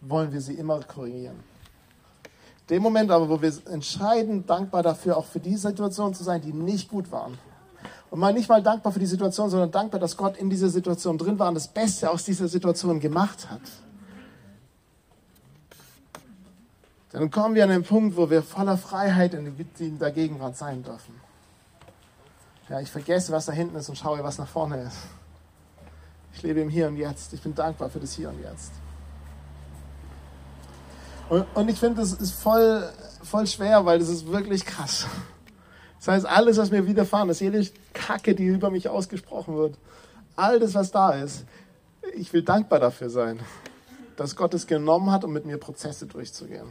wollen 0.00 0.32
wir 0.32 0.40
sie 0.40 0.54
immer 0.54 0.80
korrigieren. 0.80 1.40
Dem 2.70 2.82
Moment 2.82 3.10
aber, 3.10 3.28
wo 3.28 3.42
wir 3.42 3.52
entscheiden, 3.70 4.46
dankbar 4.46 4.82
dafür, 4.82 5.16
auch 5.16 5.24
für 5.24 5.40
die 5.40 5.56
Situationen 5.56 6.14
zu 6.14 6.24
sein, 6.24 6.40
die 6.40 6.52
nicht 6.52 6.88
gut 6.88 7.10
waren, 7.10 7.36
und 8.10 8.20
mal 8.20 8.32
nicht 8.32 8.48
mal 8.48 8.62
dankbar 8.62 8.92
für 8.92 8.98
die 9.00 9.06
Situation, 9.06 9.50
sondern 9.50 9.70
dankbar, 9.70 10.00
dass 10.00 10.16
Gott 10.16 10.36
in 10.36 10.48
dieser 10.48 10.68
Situation 10.68 11.18
drin 11.18 11.38
war 11.38 11.48
und 11.48 11.54
das 11.54 11.68
Beste 11.68 12.08
aus 12.10 12.24
dieser 12.24 12.48
Situation 12.48 13.00
gemacht 13.00 13.50
hat. 13.50 13.60
Dann 17.16 17.30
kommen 17.30 17.54
wir 17.54 17.64
an 17.64 17.70
den 17.70 17.82
Punkt, 17.82 18.14
wo 18.18 18.28
wir 18.28 18.42
voller 18.42 18.76
Freiheit 18.76 19.32
in 19.32 19.98
der 19.98 20.10
Gegenwart 20.12 20.54
sein 20.54 20.82
dürfen. 20.82 21.14
Ja, 22.68 22.78
ich 22.80 22.90
vergesse, 22.90 23.32
was 23.32 23.46
da 23.46 23.52
hinten 23.52 23.74
ist 23.76 23.88
und 23.88 23.96
schaue, 23.96 24.22
was 24.22 24.36
nach 24.36 24.46
vorne 24.46 24.82
ist. 24.82 24.98
Ich 26.34 26.42
lebe 26.42 26.60
im 26.60 26.68
Hier 26.68 26.88
und 26.88 26.98
Jetzt. 26.98 27.32
Ich 27.32 27.40
bin 27.40 27.54
dankbar 27.54 27.88
für 27.88 28.00
das 28.00 28.12
Hier 28.12 28.28
und 28.28 28.42
Jetzt. 28.42 28.70
Und, 31.30 31.46
und 31.54 31.70
ich 31.70 31.80
finde, 31.80 32.02
das 32.02 32.12
ist 32.12 32.32
voll, 32.32 32.86
voll 33.22 33.46
schwer, 33.46 33.86
weil 33.86 33.98
das 33.98 34.10
ist 34.10 34.26
wirklich 34.30 34.66
krass. 34.66 35.06
Das 36.00 36.08
heißt, 36.08 36.26
alles, 36.26 36.58
was 36.58 36.70
mir 36.70 36.86
widerfahren 36.86 37.30
ist, 37.30 37.40
jede 37.40 37.66
Kacke, 37.94 38.34
die 38.34 38.44
über 38.44 38.68
mich 38.68 38.90
ausgesprochen 38.90 39.56
wird, 39.56 39.78
all 40.36 40.60
das, 40.60 40.74
was 40.74 40.90
da 40.90 41.12
ist, 41.12 41.46
ich 42.14 42.30
will 42.34 42.42
dankbar 42.42 42.78
dafür 42.78 43.08
sein, 43.08 43.40
dass 44.18 44.36
Gott 44.36 44.52
es 44.52 44.66
genommen 44.66 45.10
hat, 45.10 45.24
um 45.24 45.32
mit 45.32 45.46
mir 45.46 45.56
Prozesse 45.56 46.04
durchzugehen. 46.04 46.70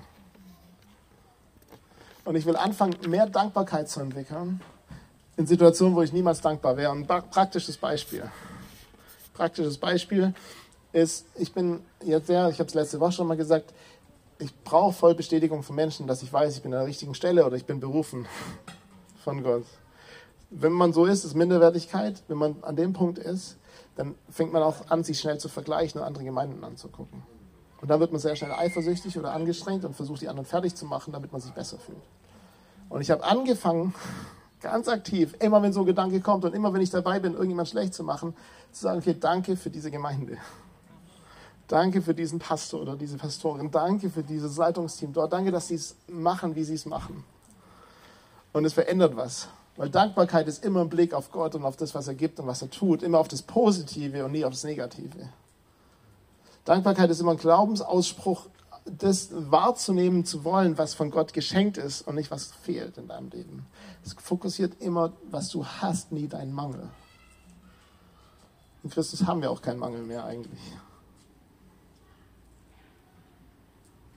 Und 2.25 2.35
ich 2.35 2.45
will 2.45 2.55
anfangen, 2.55 2.95
mehr 3.07 3.27
Dankbarkeit 3.27 3.87
zu 3.87 4.01
entwickeln 4.01 4.59
in 5.37 5.45
Situationen, 5.45 5.95
wo 5.95 6.01
ich 6.01 6.11
niemals 6.11 6.41
dankbar 6.41 6.75
wäre. 6.75 6.91
Ein 6.91 7.05
praktisches 7.05 7.77
Beispiel. 7.77 8.29
Praktisches 9.33 9.77
Beispiel 9.77 10.33
ist, 10.91 11.25
ich 11.35 11.53
bin 11.53 11.81
jetzt 12.03 12.27
sehr, 12.27 12.49
ich 12.49 12.59
habe 12.59 12.67
es 12.67 12.73
letzte 12.73 12.99
Woche 12.99 13.11
schon 13.11 13.27
mal 13.27 13.37
gesagt, 13.37 13.73
ich 14.39 14.53
brauche 14.63 14.93
voll 14.93 15.13
Bestätigung 15.13 15.61
von 15.61 15.75
Menschen, 15.75 16.07
dass 16.07 16.23
ich 16.23 16.33
weiß, 16.33 16.57
ich 16.57 16.63
bin 16.63 16.73
an 16.73 16.79
der 16.79 16.87
richtigen 16.87 17.13
Stelle 17.13 17.45
oder 17.45 17.55
ich 17.55 17.65
bin 17.65 17.79
berufen 17.79 18.25
von 19.23 19.43
Gott. 19.43 19.65
Wenn 20.49 20.71
man 20.71 20.93
so 20.93 21.05
ist, 21.05 21.25
ist 21.25 21.35
Minderwertigkeit. 21.35 22.23
Wenn 22.27 22.37
man 22.37 22.55
an 22.63 22.75
dem 22.75 22.93
Punkt 22.93 23.19
ist, 23.19 23.57
dann 23.95 24.15
fängt 24.29 24.51
man 24.51 24.63
auch 24.63 24.89
an, 24.89 25.03
sich 25.03 25.19
schnell 25.19 25.37
zu 25.37 25.47
vergleichen 25.47 26.01
und 26.01 26.07
andere 26.07 26.23
Gemeinden 26.23 26.63
anzugucken. 26.63 27.23
Und 27.85 27.89
dann 27.89 27.99
wird 27.99 28.11
man 28.11 28.19
sehr 28.19 28.35
schnell 28.35 28.51
eifersüchtig 28.51 29.15
oder 29.15 29.31
angestrengt 29.31 29.85
und 29.85 29.95
versucht, 29.95 30.19
die 30.19 30.27
anderen 30.27 30.47
fertig 30.47 30.73
zu 30.73 30.87
machen, 30.87 31.13
damit 31.13 31.31
man 31.31 31.39
sich 31.39 31.51
besser 31.51 31.77
fühlt. 31.77 32.01
Und 32.89 33.01
ich 33.01 33.11
habe 33.11 33.23
angefangen, 33.23 33.93
ganz 34.59 34.87
aktiv, 34.87 35.35
immer 35.39 35.61
wenn 35.61 35.71
so 35.71 35.81
ein 35.81 35.85
Gedanke 35.85 36.19
kommt 36.19 36.45
und 36.45 36.55
immer 36.55 36.73
wenn 36.73 36.81
ich 36.81 36.89
dabei 36.89 37.19
bin, 37.19 37.33
irgendjemand 37.33 37.69
schlecht 37.69 37.93
zu 37.93 38.03
machen, 38.03 38.33
zu 38.71 38.81
sagen, 38.81 38.97
okay, 38.97 39.15
danke 39.19 39.55
für 39.55 39.69
diese 39.69 39.91
Gemeinde. 39.91 40.39
Danke 41.67 42.01
für 42.01 42.15
diesen 42.15 42.39
Pastor 42.39 42.81
oder 42.81 42.95
diese 42.95 43.17
Pastorin. 43.17 43.69
Danke 43.69 44.09
für 44.09 44.23
dieses 44.23 44.57
Leitungsteam 44.57 45.13
dort. 45.13 45.31
Danke, 45.31 45.51
dass 45.51 45.67
sie 45.67 45.75
es 45.75 45.95
machen, 46.07 46.55
wie 46.55 46.63
sie 46.63 46.73
es 46.73 46.87
machen. 46.87 47.23
Und 48.51 48.65
es 48.65 48.73
verändert 48.73 49.15
was. 49.15 49.47
Weil 49.75 49.91
Dankbarkeit 49.91 50.47
ist 50.47 50.65
immer 50.65 50.81
ein 50.81 50.89
Blick 50.89 51.13
auf 51.13 51.31
Gott 51.31 51.53
und 51.53 51.63
auf 51.63 51.77
das, 51.77 51.93
was 51.93 52.07
er 52.07 52.15
gibt 52.15 52.39
und 52.39 52.47
was 52.47 52.63
er 52.63 52.71
tut. 52.71 53.03
Immer 53.03 53.19
auf 53.19 53.27
das 53.27 53.43
Positive 53.43 54.25
und 54.25 54.31
nie 54.31 54.43
auf 54.43 54.53
das 54.53 54.63
Negative. 54.63 55.29
Dankbarkeit 56.65 57.09
ist 57.11 57.21
immer 57.21 57.31
ein 57.31 57.37
Glaubensausspruch, 57.37 58.47
das 58.85 59.29
wahrzunehmen 59.31 60.25
zu 60.25 60.43
wollen, 60.43 60.77
was 60.77 60.93
von 60.93 61.09
Gott 61.09 61.33
geschenkt 61.33 61.77
ist 61.77 62.01
und 62.07 62.15
nicht, 62.15 62.29
was 62.29 62.51
fehlt 62.51 62.97
in 62.97 63.07
deinem 63.07 63.29
Leben. 63.29 63.65
Es 64.03 64.13
fokussiert 64.13 64.81
immer, 64.81 65.13
was 65.29 65.49
du 65.49 65.65
hast, 65.65 66.11
nie 66.11 66.27
deinen 66.27 66.53
Mangel. 66.53 66.89
In 68.83 68.89
Christus 68.89 69.25
haben 69.25 69.41
wir 69.41 69.49
auch 69.49 69.61
keinen 69.61 69.79
Mangel 69.79 70.03
mehr 70.03 70.25
eigentlich. 70.25 70.61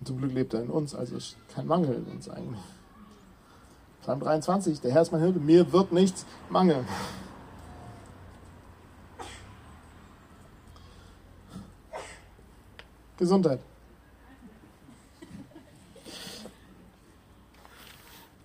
Zum 0.04 0.18
Glück 0.18 0.32
lebt 0.32 0.54
er 0.54 0.62
in 0.62 0.70
uns, 0.70 0.94
also 0.94 1.16
ist 1.16 1.36
kein 1.54 1.66
Mangel 1.66 1.94
in 1.94 2.04
uns 2.04 2.28
eigentlich. 2.28 2.62
Psalm 4.02 4.20
23, 4.20 4.80
der 4.80 4.92
Herr 4.92 5.02
ist 5.02 5.12
mein 5.12 5.20
Hirte, 5.20 5.38
mir 5.38 5.72
wird 5.72 5.92
nichts 5.92 6.24
mangeln. 6.48 6.86
Gesundheit. 13.18 13.60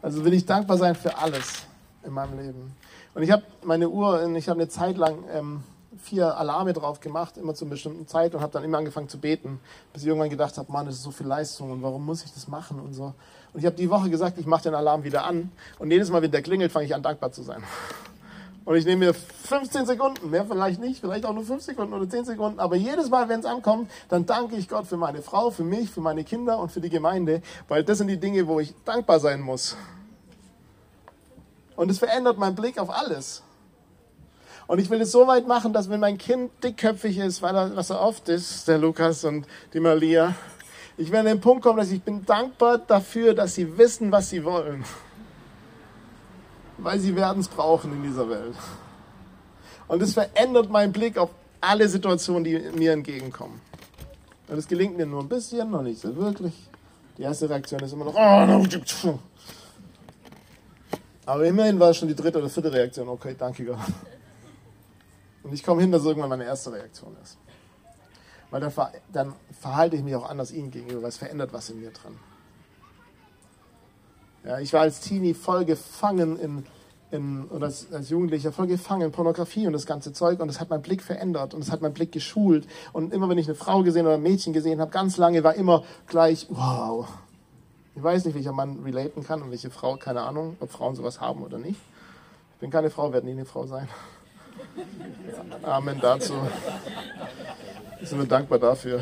Also 0.01 0.25
will 0.25 0.33
ich 0.33 0.45
dankbar 0.45 0.77
sein 0.77 0.95
für 0.95 1.17
alles 1.17 1.63
in 2.03 2.11
meinem 2.11 2.37
Leben. 2.37 2.75
Und 3.13 3.23
ich 3.23 3.31
habe 3.31 3.43
meine 3.63 3.87
Uhr, 3.87 4.35
ich 4.35 4.49
habe 4.49 4.59
eine 4.59 4.67
Zeit 4.67 4.97
lang 4.97 5.23
ähm, 5.31 5.63
vier 6.01 6.37
Alarme 6.37 6.73
drauf 6.73 6.99
gemacht, 6.99 7.37
immer 7.37 7.53
zu 7.53 7.63
einer 7.65 7.71
bestimmten 7.71 8.07
Zeit 8.07 8.35
und 8.35 8.41
habe 8.41 8.51
dann 8.51 8.63
immer 8.63 8.79
angefangen 8.79 9.07
zu 9.07 9.19
beten, 9.19 9.59
bis 9.93 10.01
ich 10.01 10.07
irgendwann 10.07 10.29
gedacht 10.29 10.57
habe, 10.57 10.71
Mann, 10.71 10.85
das 10.87 10.95
ist 10.95 11.03
so 11.03 11.11
viel 11.11 11.27
Leistung 11.27 11.71
und 11.71 11.81
warum 11.81 12.05
muss 12.05 12.25
ich 12.25 12.33
das 12.33 12.47
machen 12.47 12.79
und 12.79 12.93
so. 12.93 13.13
Und 13.53 13.59
ich 13.59 13.65
habe 13.65 13.75
die 13.75 13.89
Woche 13.89 14.09
gesagt, 14.09 14.37
ich 14.37 14.45
mache 14.45 14.63
den 14.63 14.75
Alarm 14.75 15.03
wieder 15.03 15.23
an 15.23 15.51
und 15.79 15.91
jedes 15.91 16.09
Mal, 16.09 16.21
wenn 16.21 16.31
der 16.31 16.41
klingelt, 16.41 16.71
fange 16.71 16.85
ich 16.85 16.95
an, 16.95 17.03
dankbar 17.03 17.31
zu 17.31 17.43
sein. 17.43 17.63
Und 18.65 18.75
ich 18.75 18.85
nehme 18.85 19.07
mir 19.07 19.13
15 19.13 19.85
Sekunden, 19.85 20.29
mehr 20.29 20.45
vielleicht 20.45 20.79
nicht, 20.79 21.01
vielleicht 21.01 21.25
auch 21.25 21.33
nur 21.33 21.43
5 21.43 21.61
Sekunden 21.61 21.93
oder 21.93 22.09
10 22.09 22.25
Sekunden, 22.25 22.59
aber 22.59 22.77
jedes 22.77 23.09
Mal, 23.09 23.27
wenn 23.27 23.41
es 23.41 23.45
ankommt, 23.45 23.91
dann 24.07 24.25
danke 24.25 24.55
ich 24.55 24.69
Gott 24.69 24.87
für 24.87 24.95
meine 24.95 25.21
Frau, 25.21 25.51
für 25.51 25.65
mich, 25.65 25.89
für 25.89 25.99
meine 25.99 26.23
Kinder 26.23 26.59
und 26.59 26.71
für 26.71 26.79
die 26.79 26.89
Gemeinde, 26.89 27.41
weil 27.67 27.83
das 27.83 27.97
sind 27.97 28.07
die 28.07 28.19
Dinge, 28.19 28.47
wo 28.47 28.61
ich 28.61 28.73
dankbar 28.85 29.19
sein 29.19 29.41
muss. 29.41 29.75
Und 31.75 31.91
es 31.91 31.99
verändert 31.99 32.37
meinen 32.37 32.55
Blick 32.55 32.77
auf 32.79 32.89
alles. 32.89 33.43
Und 34.67 34.79
ich 34.79 34.89
will 34.89 35.01
es 35.01 35.11
so 35.11 35.27
weit 35.27 35.45
machen, 35.45 35.73
dass 35.73 35.89
wenn 35.89 35.99
mein 35.99 36.17
Kind 36.17 36.51
dickköpfig 36.63 37.17
ist, 37.17 37.41
weil 37.41 37.55
er, 37.55 37.75
was 37.75 37.89
er 37.89 37.99
oft 37.99 38.29
ist, 38.29 38.67
der 38.69 38.77
Lukas 38.77 39.25
und 39.25 39.45
die 39.73 39.81
Malia, 39.81 40.35
ich 40.95 41.11
werde 41.11 41.31
an 41.31 41.35
den 41.35 41.41
Punkt 41.41 41.63
kommen, 41.63 41.79
dass 41.79 41.91
ich 41.91 42.01
bin 42.01 42.25
dankbar 42.25 42.77
dafür, 42.77 43.33
dass 43.33 43.55
sie 43.55 43.77
wissen, 43.77 44.11
was 44.11 44.29
sie 44.29 44.45
wollen. 44.45 44.85
Weil 46.77 46.99
sie 46.99 47.15
werden 47.15 47.39
es 47.39 47.47
brauchen 47.47 47.91
in 47.93 48.03
dieser 48.03 48.29
Welt. 48.29 48.55
Und 49.87 50.01
es 50.01 50.13
verändert 50.13 50.69
meinen 50.69 50.91
Blick 50.91 51.17
auf 51.17 51.29
alle 51.61 51.87
Situationen, 51.87 52.43
die 52.43 52.59
mir 52.75 52.93
entgegenkommen. 52.93 53.61
Und 54.47 54.57
es 54.57 54.67
gelingt 54.67 54.97
mir 54.97 55.05
nur 55.05 55.21
ein 55.21 55.29
bisschen, 55.29 55.69
noch 55.71 55.81
nicht 55.81 56.01
so 56.01 56.15
wirklich. 56.15 56.53
Die 57.17 57.23
erste 57.23 57.49
Reaktion 57.49 57.79
ist 57.81 57.93
immer 57.93 58.05
noch, 58.05 58.15
oh, 58.15 59.19
aber 61.25 61.45
immerhin 61.45 61.79
war 61.79 61.91
es 61.91 61.97
schon 61.97 62.07
die 62.07 62.15
dritte 62.15 62.39
oder 62.39 62.49
vierte 62.49 62.71
Reaktion. 62.71 63.07
Okay, 63.07 63.35
danke 63.37 63.63
Gott. 63.65 63.77
Und 65.43 65.53
ich 65.53 65.63
komme 65.63 65.81
hin, 65.81 65.91
dass 65.91 66.03
irgendwann 66.03 66.29
meine 66.29 66.45
erste 66.45 66.71
Reaktion 66.71 67.15
ist. 67.21 67.37
Weil 68.49 68.61
dann, 68.61 68.73
dann 69.11 69.33
verhalte 69.59 69.95
ich 69.95 70.03
mich 70.03 70.15
auch 70.15 70.29
anders 70.29 70.51
ihnen 70.51 70.69
gegenüber, 70.69 71.03
weil 71.03 71.09
es 71.09 71.17
verändert 71.17 71.53
was 71.53 71.69
in 71.69 71.79
mir 71.79 71.91
drin. 71.91 72.17
Ja, 74.45 74.59
ich 74.59 74.73
war 74.73 74.81
als 74.81 74.99
Teenie 74.99 75.33
voll 75.33 75.63
gefangen 75.63 76.37
in, 76.37 76.65
in 77.11 77.45
oder 77.45 77.67
als, 77.67 77.91
als, 77.93 78.09
Jugendlicher 78.09 78.51
voll 78.51 78.67
gefangen 78.67 79.03
in 79.03 79.11
Pornografie 79.11 79.67
und 79.67 79.73
das 79.73 79.85
ganze 79.85 80.11
Zeug 80.11 80.41
und 80.41 80.47
das 80.47 80.59
hat 80.59 80.69
meinen 80.69 80.81
Blick 80.81 81.01
verändert 81.01 81.53
und 81.53 81.61
das 81.61 81.71
hat 81.71 81.81
meinen 81.81 81.93
Blick 81.93 82.11
geschult. 82.11 82.67
Und 82.91 83.13
immer 83.13 83.29
wenn 83.29 83.37
ich 83.37 83.47
eine 83.47 83.55
Frau 83.55 83.83
gesehen 83.83 84.05
oder 84.05 84.15
ein 84.15 84.21
Mädchen 84.21 84.51
gesehen 84.51 84.81
habe, 84.81 84.91
ganz 84.91 85.15
lange 85.17 85.43
war 85.43 85.55
immer 85.55 85.83
gleich, 86.07 86.47
wow. 86.49 87.07
Ich 87.95 88.03
weiß 88.03 88.25
nicht, 88.25 88.35
welcher 88.35 88.51
Mann 88.51 88.79
relaten 88.83 89.23
kann 89.23 89.41
und 89.41 89.51
welche 89.51 89.69
Frau, 89.69 89.95
keine 89.95 90.21
Ahnung, 90.21 90.57
ob 90.59 90.71
Frauen 90.71 90.95
sowas 90.95 91.21
haben 91.21 91.41
oder 91.43 91.59
nicht. 91.59 91.79
Ich 92.55 92.59
bin 92.59 92.69
keine 92.69 92.89
Frau, 92.89 93.13
werde 93.13 93.27
nie 93.27 93.33
eine 93.33 93.45
Frau 93.45 93.65
sein. 93.65 93.87
Amen 95.63 95.99
dazu. 96.01 96.33
Sind 98.01 98.19
wir 98.19 98.27
dankbar 98.27 98.59
dafür. 98.59 99.01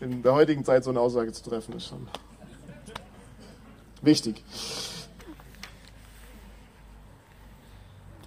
In 0.00 0.22
der 0.22 0.32
heutigen 0.32 0.64
Zeit 0.64 0.82
so 0.82 0.90
eine 0.90 1.00
Aussage 1.00 1.30
zu 1.32 1.42
treffen, 1.48 1.76
ist 1.76 1.86
schon 1.86 2.08
wichtig. 4.00 4.42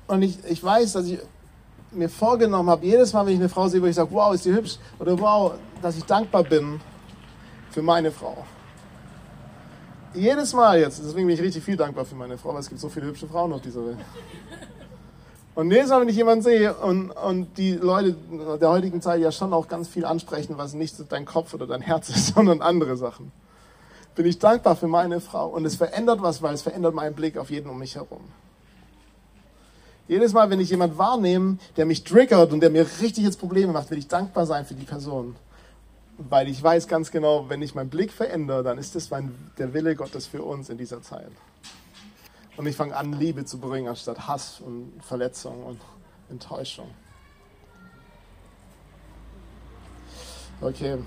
Und 0.05 0.21
ich, 0.21 0.37
ich 0.45 0.63
weiß, 0.63 0.93
dass 0.93 1.07
ich 1.07 1.19
mir 1.91 2.09
vorgenommen 2.09 2.69
habe, 2.69 2.85
jedes 2.85 3.13
Mal, 3.13 3.25
wenn 3.25 3.33
ich 3.33 3.39
eine 3.39 3.49
Frau 3.49 3.67
sehe, 3.67 3.81
wo 3.81 3.87
ich 3.87 3.95
sage, 3.95 4.11
wow, 4.11 4.33
ist 4.33 4.45
die 4.45 4.53
hübsch, 4.53 4.77
oder 4.99 5.19
wow, 5.19 5.53
dass 5.81 5.97
ich 5.97 6.03
dankbar 6.03 6.43
bin 6.43 6.79
für 7.71 7.81
meine 7.81 8.11
Frau. 8.11 8.45
Jedes 10.13 10.53
Mal 10.53 10.79
jetzt, 10.79 11.01
deswegen 11.03 11.25
bin 11.25 11.35
ich 11.35 11.41
richtig 11.41 11.63
viel 11.63 11.75
dankbar 11.75 12.05
für 12.05 12.15
meine 12.15 12.37
Frau, 12.37 12.53
weil 12.53 12.59
es 12.59 12.69
gibt 12.69 12.79
so 12.81 12.89
viele 12.89 13.07
hübsche 13.07 13.27
Frauen 13.27 13.51
auf 13.51 13.61
dieser 13.61 13.83
Welt. 13.83 13.97
Und 15.55 15.69
jedes 15.69 15.89
Mal, 15.89 16.01
wenn 16.01 16.09
ich 16.09 16.15
jemanden 16.15 16.43
sehe 16.43 16.73
und, 16.73 17.11
und 17.11 17.57
die 17.57 17.73
Leute 17.73 18.15
der 18.59 18.69
heutigen 18.69 19.01
Zeit 19.01 19.21
ja 19.21 19.31
schon 19.31 19.53
auch 19.53 19.67
ganz 19.67 19.87
viel 19.87 20.03
ansprechen, 20.03 20.57
was 20.57 20.73
nicht 20.73 20.95
dein 21.09 21.25
Kopf 21.25 21.53
oder 21.53 21.67
dein 21.67 21.81
Herz 21.81 22.09
ist, 22.15 22.33
sondern 22.33 22.61
andere 22.61 22.97
Sachen, 22.97 23.31
bin 24.15 24.25
ich 24.25 24.39
dankbar 24.39 24.75
für 24.75 24.87
meine 24.87 25.19
Frau. 25.21 25.47
Und 25.49 25.65
es 25.65 25.75
verändert 25.75 26.21
was, 26.21 26.41
weil 26.41 26.55
es 26.55 26.63
verändert 26.63 26.95
meinen 26.95 27.13
Blick 27.13 27.37
auf 27.37 27.51
jeden 27.51 27.69
um 27.69 27.77
mich 27.77 27.95
herum. 27.95 28.21
Jedes 30.07 30.33
Mal, 30.33 30.49
wenn 30.49 30.59
ich 30.59 30.69
jemanden 30.69 30.97
wahrnehme, 30.97 31.57
der 31.77 31.85
mich 31.85 32.03
triggert 32.03 32.51
und 32.51 32.59
der 32.59 32.69
mir 32.69 32.85
richtig 33.01 33.23
jetzt 33.23 33.39
Probleme 33.39 33.71
macht, 33.71 33.89
will 33.91 33.97
ich 33.97 34.07
dankbar 34.07 34.45
sein 34.45 34.65
für 34.65 34.73
die 34.73 34.83
Person. 34.83 35.35
Weil 36.17 36.47
ich 36.49 36.61
weiß 36.61 36.87
ganz 36.87 37.09
genau, 37.11 37.47
wenn 37.47 37.61
ich 37.61 37.73
meinen 37.73 37.89
Blick 37.89 38.11
verändere, 38.11 38.63
dann 38.63 38.77
ist 38.77 38.95
das 38.95 39.09
mein, 39.11 39.33
der 39.57 39.73
Wille 39.73 39.95
Gottes 39.95 40.27
für 40.27 40.43
uns 40.43 40.69
in 40.69 40.77
dieser 40.77 41.01
Zeit. 41.01 41.31
Und 42.55 42.67
ich 42.67 42.75
fange 42.75 42.95
an, 42.95 43.13
Liebe 43.13 43.45
zu 43.45 43.57
bringen, 43.57 43.87
anstatt 43.87 44.27
Hass 44.27 44.59
und 44.59 44.93
Verletzung 45.01 45.63
und 45.63 45.81
Enttäuschung. 46.29 46.89
Okay. 50.61 50.97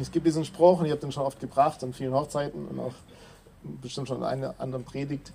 Es 0.00 0.10
gibt 0.10 0.26
diesen 0.26 0.44
Spruch, 0.44 0.80
und 0.80 0.86
ich 0.86 0.90
habe 0.90 1.00
den 1.00 1.12
schon 1.12 1.22
oft 1.22 1.38
gebracht 1.38 1.82
an 1.84 1.92
vielen 1.92 2.12
Hochzeiten 2.12 2.66
und 2.66 2.80
auch 2.80 2.94
bestimmt 3.62 4.08
schon 4.08 4.18
in 4.18 4.24
einer 4.24 4.54
anderen 4.58 4.84
Predigt. 4.84 5.32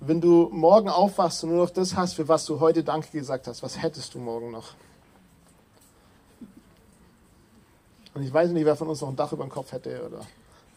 Wenn 0.00 0.20
du 0.20 0.48
morgen 0.52 0.88
aufwachst 0.88 1.42
und 1.42 1.50
nur 1.50 1.64
noch 1.64 1.70
das 1.70 1.96
hast, 1.96 2.14
für 2.14 2.28
was 2.28 2.46
du 2.46 2.60
heute 2.60 2.84
Danke 2.84 3.10
gesagt 3.10 3.48
hast, 3.48 3.64
was 3.64 3.82
hättest 3.82 4.14
du 4.14 4.20
morgen 4.20 4.52
noch? 4.52 4.74
Und 8.14 8.22
ich 8.22 8.32
weiß 8.32 8.50
nicht, 8.50 8.64
wer 8.64 8.76
von 8.76 8.88
uns 8.88 9.00
noch 9.00 9.08
ein 9.08 9.16
Dach 9.16 9.32
über 9.32 9.44
dem 9.44 9.50
Kopf 9.50 9.72
hätte 9.72 10.06
oder 10.06 10.20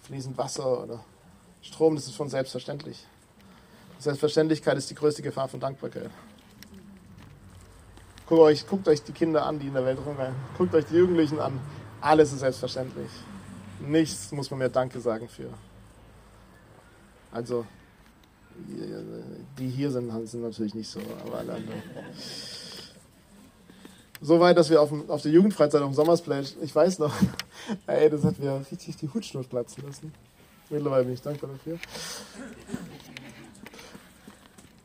fließend 0.02 0.38
Wasser 0.38 0.84
oder 0.84 1.04
Strom, 1.62 1.96
das 1.96 2.08
ist 2.08 2.16
schon 2.16 2.30
selbstverständlich. 2.30 3.06
Selbstverständlichkeit 4.00 4.78
ist 4.78 4.90
die 4.90 4.96
größte 4.96 5.22
Gefahr 5.22 5.48
von 5.48 5.60
Dankbarkeit. 5.60 6.10
Guckt 8.26 8.42
euch, 8.42 8.66
guckt 8.66 8.88
euch 8.88 9.04
die 9.04 9.12
Kinder 9.12 9.46
an, 9.46 9.60
die 9.60 9.68
in 9.68 9.74
der 9.74 9.86
Welt 9.86 10.00
rumrennen. 10.04 10.36
Guckt 10.58 10.74
euch 10.74 10.86
die 10.86 10.96
Jugendlichen 10.96 11.40
an. 11.40 11.60
Alles 12.00 12.32
ist 12.32 12.40
selbstverständlich. 12.40 13.12
Nichts 13.80 14.32
muss 14.32 14.50
man 14.50 14.60
mehr 14.60 14.70
Danke 14.70 15.00
sagen 15.00 15.28
für. 15.28 15.50
Also, 17.32 17.66
die 19.58 19.70
hier 19.70 19.92
sind, 19.92 20.12
sind 20.28 20.42
natürlich 20.42 20.74
nicht 20.74 20.90
so, 20.90 21.00
aber 21.26 21.40
alle 21.40 21.54
anderen. 21.54 21.82
So 24.22 24.40
weit, 24.40 24.58
dass 24.58 24.70
wir 24.70 24.82
auf, 24.82 24.90
dem, 24.90 25.10
auf 25.10 25.22
der 25.22 25.32
Jugendfreizeit 25.32 25.82
auf 25.82 25.90
dem 25.90 25.96
Sommersplash, 25.96 26.54
ich 26.62 26.74
weiß 26.74 27.00
noch, 27.00 27.14
ey, 27.88 28.10
das 28.10 28.24
hat 28.24 28.40
mir 28.40 28.64
richtig 28.72 28.98
die 28.98 29.10
Hutschnur 29.10 29.44
platzen 29.44 29.84
lassen. 29.86 30.14
Mittlerweile 30.72 31.04
bin 31.04 31.14
ich 31.14 31.22
dankbar 31.22 31.50
dafür. 31.52 31.78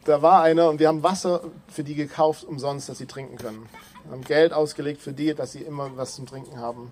Da 0.04 0.20
war 0.20 0.42
einer 0.42 0.68
und 0.68 0.80
wir 0.80 0.88
haben 0.88 1.02
Wasser 1.02 1.42
für 1.68 1.84
die 1.84 1.94
gekauft, 1.94 2.44
umsonst, 2.44 2.88
dass 2.88 2.98
sie 2.98 3.06
trinken 3.06 3.38
können. 3.38 3.68
Wir 4.04 4.12
haben 4.12 4.24
Geld 4.24 4.52
ausgelegt 4.52 5.00
für 5.00 5.12
die, 5.12 5.32
dass 5.34 5.52
sie 5.52 5.62
immer 5.62 5.96
was 5.96 6.16
zum 6.16 6.26
Trinken 6.26 6.58
haben. 6.58 6.90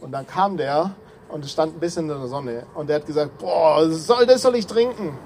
Und 0.00 0.10
dann 0.10 0.26
kam 0.26 0.56
der 0.56 0.94
und 1.28 1.44
es 1.44 1.52
stand 1.52 1.76
ein 1.76 1.80
bisschen 1.80 2.10
in 2.10 2.18
der 2.18 2.26
Sonne 2.26 2.66
und 2.74 2.88
der 2.88 2.96
hat 2.96 3.06
gesagt, 3.06 3.38
boah, 3.38 3.88
soll, 3.90 4.26
das 4.26 4.42
soll 4.42 4.56
ich 4.56 4.66
trinken. 4.66 5.16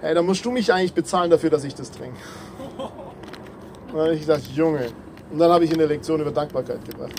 Hey, 0.00 0.14
dann 0.14 0.24
musst 0.24 0.42
du 0.42 0.50
mich 0.50 0.72
eigentlich 0.72 0.94
bezahlen 0.94 1.30
dafür, 1.30 1.50
dass 1.50 1.62
ich 1.64 1.74
das 1.74 1.90
trinke. 1.90 2.18
Und 2.78 3.96
dann 3.96 4.00
habe 4.02 4.14
ich 4.14 4.20
gesagt, 4.20 4.46
Junge. 4.54 4.90
Und 5.30 5.38
dann 5.38 5.50
habe 5.50 5.64
ich 5.64 5.70
ihn 5.70 5.76
eine 5.76 5.86
Lektion 5.86 6.20
über 6.20 6.30
Dankbarkeit 6.30 6.82
gebracht. 6.88 7.12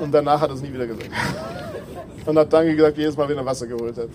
Und 0.00 0.12
danach 0.12 0.40
hat 0.40 0.50
er 0.50 0.54
es 0.54 0.62
nie 0.62 0.72
wieder 0.72 0.86
gesagt. 0.86 1.10
Und 2.26 2.38
hat 2.38 2.52
Danke 2.52 2.76
gesagt, 2.76 2.98
jedes 2.98 3.16
Mal, 3.16 3.28
wenn 3.28 3.38
er 3.38 3.46
Wasser 3.46 3.66
geholt 3.66 3.96
hat. 3.96 4.08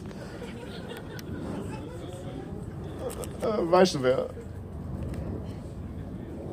Äh, 3.42 3.72
weißt 3.72 3.96
du 3.96 4.04
wer? 4.04 4.30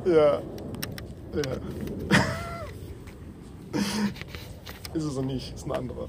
Ja. 0.05 0.13
Ja. 0.13 0.41
ist 4.93 5.03
es 5.03 5.13
so 5.13 5.21
nicht, 5.21 5.53
ist 5.55 5.65
ein 5.65 5.71
anderer. 5.71 6.07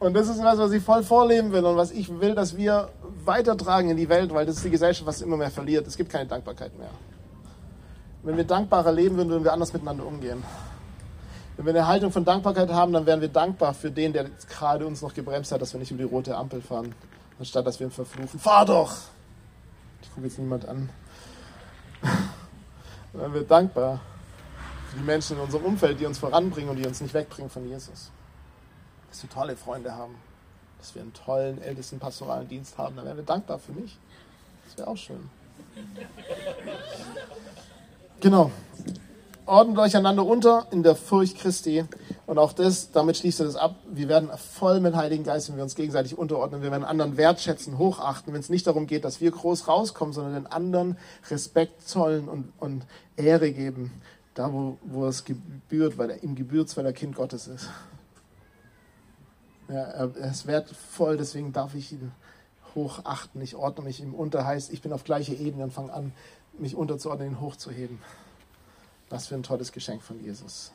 Und 0.00 0.14
das 0.14 0.28
ist 0.28 0.42
was, 0.42 0.58
was 0.58 0.72
ich 0.72 0.82
voll 0.82 1.02
vorleben 1.02 1.52
will 1.52 1.64
und 1.64 1.76
was 1.76 1.90
ich 1.90 2.08
will, 2.20 2.34
dass 2.34 2.56
wir 2.56 2.88
weitertragen 3.24 3.90
in 3.90 3.96
die 3.96 4.08
Welt, 4.08 4.32
weil 4.32 4.46
das 4.46 4.56
ist 4.56 4.64
die 4.64 4.70
Gesellschaft, 4.70 5.06
was 5.06 5.22
immer 5.22 5.36
mehr 5.36 5.50
verliert. 5.50 5.86
Es 5.86 5.96
gibt 5.96 6.10
keine 6.10 6.26
Dankbarkeit 6.26 6.76
mehr. 6.78 6.90
Wenn 8.22 8.36
wir 8.36 8.44
dankbarer 8.44 8.92
leben 8.92 9.16
würden, 9.16 9.30
würden 9.30 9.44
wir 9.44 9.52
anders 9.52 9.72
miteinander 9.72 10.04
umgehen. 10.04 10.42
Wenn 11.56 11.66
wir 11.66 11.74
eine 11.74 11.86
Haltung 11.86 12.12
von 12.12 12.24
Dankbarkeit 12.24 12.70
haben, 12.70 12.92
dann 12.92 13.06
wären 13.06 13.20
wir 13.20 13.28
dankbar 13.28 13.74
für 13.74 13.90
den, 13.90 14.12
der 14.12 14.30
gerade 14.48 14.86
uns 14.86 15.02
noch 15.02 15.14
gebremst 15.14 15.50
hat, 15.50 15.60
dass 15.60 15.72
wir 15.72 15.80
nicht 15.80 15.90
über 15.90 16.04
die 16.04 16.08
rote 16.08 16.36
Ampel 16.36 16.62
fahren, 16.62 16.94
anstatt 17.38 17.66
dass 17.66 17.80
wir 17.80 17.88
ihn 17.88 17.92
verfluchen. 17.92 18.38
Fahr 18.38 18.64
doch! 18.64 18.94
Ich 20.02 20.14
gucke 20.14 20.26
jetzt 20.26 20.38
niemand 20.38 20.68
an. 20.68 20.88
Dann 23.12 23.22
wären 23.22 23.34
wir 23.34 23.42
dankbar 23.42 24.00
für 24.90 24.98
die 24.98 25.04
Menschen 25.04 25.36
in 25.36 25.42
unserem 25.42 25.64
Umfeld, 25.64 25.98
die 25.98 26.06
uns 26.06 26.18
voranbringen 26.18 26.70
und 26.70 26.76
die 26.76 26.86
uns 26.86 27.00
nicht 27.00 27.14
wegbringen 27.14 27.50
von 27.50 27.68
Jesus. 27.68 28.10
Dass 29.10 29.22
wir 29.22 29.30
tolle 29.30 29.56
Freunde 29.56 29.94
haben, 29.94 30.14
dass 30.78 30.94
wir 30.94 31.02
einen 31.02 31.12
tollen 31.12 31.60
ältesten 31.60 31.98
pastoralen 31.98 32.46
Dienst 32.48 32.78
haben, 32.78 32.96
dann 32.96 33.04
wären 33.04 33.16
wir 33.16 33.24
dankbar 33.24 33.58
für 33.58 33.72
mich. 33.72 33.98
Das 34.64 34.78
wäre 34.78 34.88
auch 34.88 34.96
schön. 34.96 35.28
Genau 38.20 38.50
ordnet 39.48 39.78
euch 39.78 39.96
einander 39.96 40.24
unter 40.24 40.66
in 40.70 40.82
der 40.82 40.94
Furcht 40.94 41.38
Christi. 41.38 41.84
Und 42.26 42.38
auch 42.38 42.52
das, 42.52 42.92
damit 42.92 43.16
schließt 43.16 43.40
er 43.40 43.46
das 43.46 43.56
ab. 43.56 43.76
Wir 43.90 44.08
werden 44.08 44.28
voll 44.36 44.80
mit 44.80 44.94
Heiligen 44.94 45.24
Geist, 45.24 45.48
wenn 45.48 45.56
wir 45.56 45.62
uns 45.62 45.74
gegenseitig 45.74 46.16
unterordnen. 46.16 46.62
Wir 46.62 46.70
werden 46.70 46.84
anderen 46.84 47.16
wertschätzen, 47.16 47.78
hochachten, 47.78 48.32
wenn 48.32 48.40
es 48.40 48.50
nicht 48.50 48.66
darum 48.66 48.86
geht, 48.86 49.04
dass 49.04 49.20
wir 49.20 49.30
groß 49.30 49.66
rauskommen, 49.66 50.12
sondern 50.12 50.34
den 50.34 50.46
anderen 50.46 50.98
Respekt 51.30 51.88
zollen 51.88 52.28
und, 52.28 52.52
und 52.58 52.84
Ehre 53.16 53.50
geben. 53.50 53.90
Da, 54.34 54.52
wo, 54.52 54.76
wo 54.82 55.06
es 55.06 55.24
gebührt, 55.24 55.98
weil 55.98 56.10
er 56.10 56.22
ihm 56.22 56.34
gebührt, 56.34 56.76
weil 56.76 56.86
er 56.86 56.92
Kind 56.92 57.16
Gottes 57.16 57.48
ist. 57.48 57.70
Ja, 59.68 59.82
er 59.82 60.30
ist 60.30 60.46
wertvoll, 60.46 61.16
deswegen 61.16 61.52
darf 61.52 61.74
ich 61.74 61.92
ihn 61.92 62.12
hochachten. 62.74 63.40
Ich 63.42 63.56
ordne 63.56 63.84
mich 63.84 64.00
ihm 64.00 64.14
unter, 64.14 64.46
heißt, 64.46 64.72
ich 64.72 64.82
bin 64.82 64.92
auf 64.92 65.04
gleicher 65.04 65.34
Ebene 65.34 65.64
und 65.64 65.72
fange 65.72 65.92
an, 65.92 66.12
mich 66.60 66.74
unterzuordnen, 66.74 67.30
ihn 67.30 67.40
hochzuheben. 67.40 67.98
Was 69.10 69.26
für 69.26 69.34
ein 69.34 69.42
tolles 69.42 69.72
Geschenk 69.72 70.02
von 70.02 70.22
Jesus. 70.22 70.72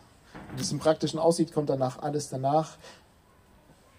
Wie 0.51 0.57
das 0.57 0.71
im 0.71 0.79
Praktischen 0.79 1.19
aussieht, 1.19 1.53
kommt 1.53 1.69
danach 1.69 1.99
alles 1.99 2.29
danach. 2.29 2.77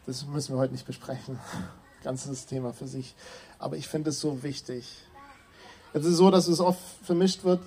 Das 0.06 0.26
müssen 0.26 0.54
wir 0.54 0.58
heute 0.58 0.72
nicht 0.72 0.86
besprechen. 0.86 1.38
Ganzes 2.02 2.46
Thema 2.46 2.72
für 2.72 2.86
sich. 2.86 3.14
Aber 3.58 3.76
ich 3.76 3.88
finde 3.88 4.10
es 4.10 4.20
so 4.20 4.42
wichtig. 4.42 4.98
Es 5.92 6.04
ist 6.04 6.16
so, 6.16 6.30
dass 6.30 6.48
es 6.48 6.60
oft 6.60 6.80
vermischt 7.02 7.44
wird. 7.44 7.60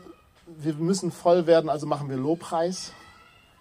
Wir 0.45 0.73
müssen 0.73 1.11
voll 1.11 1.47
werden, 1.47 1.69
also 1.69 1.87
machen 1.87 2.09
wir 2.09 2.17
Lobpreis. 2.17 2.91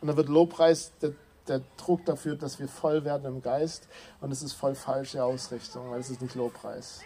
Und 0.00 0.08
dann 0.08 0.16
wird 0.16 0.28
Lobpreis 0.28 0.92
der, 1.00 1.12
der 1.48 1.62
Druck 1.76 2.04
dafür, 2.04 2.36
dass 2.36 2.58
wir 2.58 2.68
voll 2.68 3.04
werden 3.04 3.24
im 3.26 3.42
Geist. 3.42 3.88
Und 4.20 4.32
es 4.32 4.42
ist 4.42 4.52
voll 4.52 4.74
falsche 4.74 5.24
Ausrichtung, 5.24 5.90
weil 5.90 6.00
es 6.00 6.10
ist 6.10 6.20
nicht 6.20 6.34
Lobpreis. 6.34 7.00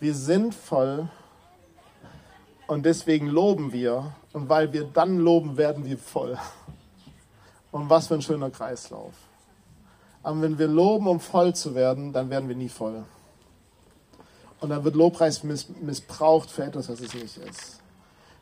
Wir 0.00 0.14
sind 0.14 0.54
voll 0.54 1.08
und 2.72 2.84
deswegen 2.84 3.26
loben 3.26 3.72
wir. 3.72 4.14
Und 4.32 4.48
weil 4.48 4.72
wir 4.72 4.84
dann 4.84 5.18
loben, 5.18 5.56
werden 5.56 5.84
wir 5.84 5.98
voll. 5.98 6.38
Und 7.70 7.90
was 7.90 8.06
für 8.06 8.14
ein 8.14 8.22
schöner 8.22 8.50
Kreislauf. 8.50 9.12
Aber 10.22 10.40
wenn 10.40 10.58
wir 10.58 10.68
loben, 10.68 11.06
um 11.06 11.20
voll 11.20 11.54
zu 11.54 11.74
werden, 11.74 12.12
dann 12.12 12.30
werden 12.30 12.48
wir 12.48 12.56
nie 12.56 12.68
voll. 12.68 13.04
Und 14.60 14.70
dann 14.70 14.84
wird 14.84 14.94
Lobpreis 14.94 15.42
miss 15.42 15.68
missbraucht 15.80 16.50
für 16.50 16.64
etwas, 16.64 16.88
was 16.88 17.00
es 17.00 17.12
nicht 17.12 17.36
ist. 17.36 17.80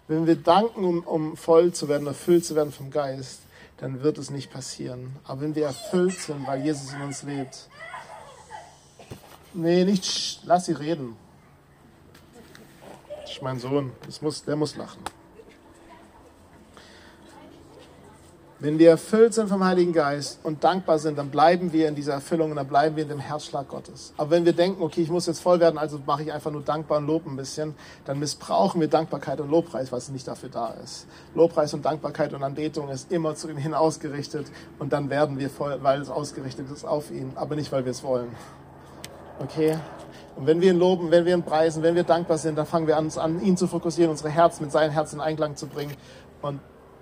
Wenn 0.06 0.26
wir 0.26 0.36
danken, 0.36 0.84
um, 0.84 1.02
um 1.02 1.36
voll 1.36 1.72
zu 1.72 1.88
werden, 1.88 2.06
erfüllt 2.06 2.44
zu 2.44 2.54
werden 2.54 2.72
vom 2.72 2.90
Geist, 2.90 3.40
dann 3.78 4.02
wird 4.02 4.18
es 4.18 4.30
nicht 4.30 4.52
passieren. 4.52 5.16
Aber 5.24 5.40
wenn 5.40 5.54
wir 5.54 5.66
erfüllt 5.66 6.18
sind, 6.18 6.46
weil 6.46 6.62
Jesus 6.62 6.92
in 6.92 7.00
uns 7.00 7.22
lebt, 7.22 7.68
nee, 9.54 9.84
nicht, 9.84 10.40
lass 10.44 10.66
sie 10.66 10.72
reden. 10.72 11.16
Das 13.30 13.36
ist 13.36 13.44
mein 13.44 13.60
Sohn, 13.60 13.92
das 14.06 14.20
muss, 14.20 14.42
der 14.42 14.56
muss 14.56 14.74
lachen. 14.74 14.98
Wenn 18.58 18.76
wir 18.76 18.90
erfüllt 18.90 19.34
sind 19.34 19.48
vom 19.48 19.64
Heiligen 19.64 19.92
Geist 19.92 20.40
und 20.42 20.64
dankbar 20.64 20.98
sind, 20.98 21.16
dann 21.16 21.30
bleiben 21.30 21.72
wir 21.72 21.86
in 21.86 21.94
dieser 21.94 22.14
Erfüllung 22.14 22.50
und 22.50 22.56
dann 22.56 22.66
bleiben 22.66 22.96
wir 22.96 23.04
in 23.04 23.08
dem 23.08 23.20
Herzschlag 23.20 23.68
Gottes. 23.68 24.12
Aber 24.16 24.30
wenn 24.30 24.44
wir 24.44 24.52
denken, 24.52 24.82
okay, 24.82 25.02
ich 25.02 25.10
muss 25.10 25.26
jetzt 25.26 25.40
voll 25.40 25.60
werden, 25.60 25.78
also 25.78 26.00
mache 26.04 26.24
ich 26.24 26.32
einfach 26.32 26.50
nur 26.50 26.62
dankbar 26.62 26.98
und 26.98 27.06
lob 27.06 27.24
ein 27.24 27.36
bisschen, 27.36 27.76
dann 28.04 28.18
missbrauchen 28.18 28.80
wir 28.80 28.88
Dankbarkeit 28.88 29.40
und 29.40 29.48
Lobpreis, 29.48 29.92
was 29.92 30.08
nicht 30.08 30.26
dafür 30.26 30.48
da 30.48 30.74
ist. 30.82 31.06
Lobpreis 31.36 31.72
und 31.72 31.84
Dankbarkeit 31.84 32.34
und 32.34 32.42
Anbetung 32.42 32.88
ist 32.88 33.12
immer 33.12 33.36
zu 33.36 33.48
ihm 33.48 33.58
hin 33.58 33.74
ausgerichtet 33.74 34.50
und 34.80 34.92
dann 34.92 35.08
werden 35.08 35.38
wir 35.38 35.50
voll, 35.50 35.78
weil 35.82 36.00
es 36.00 36.10
ausgerichtet 36.10 36.68
ist 36.68 36.84
auf 36.84 37.12
ihn, 37.12 37.30
aber 37.36 37.54
nicht, 37.54 37.70
weil 37.70 37.84
wir 37.84 37.92
es 37.92 38.02
wollen. 38.02 38.34
Okay? 39.38 39.78
Und 40.40 40.46
wenn 40.46 40.62
wir 40.62 40.70
ihn 40.70 40.78
loben, 40.78 41.10
wenn 41.10 41.26
wir 41.26 41.34
ihn 41.34 41.42
preisen, 41.42 41.82
wenn 41.82 41.94
wir 41.94 42.02
dankbar 42.02 42.38
sind, 42.38 42.56
dann 42.56 42.64
fangen 42.64 42.86
wir 42.86 42.96
an, 42.96 43.04
uns 43.04 43.18
an 43.18 43.42
ihn 43.42 43.58
zu 43.58 43.66
fokussieren, 43.66 44.10
unsere 44.10 44.30
Herzen 44.30 44.62
mit 44.62 44.72
seinem 44.72 44.90
Herzen 44.90 45.16
in 45.16 45.20
Einklang 45.20 45.54
zu 45.54 45.66
bringen. 45.66 45.94
Und 46.40 46.60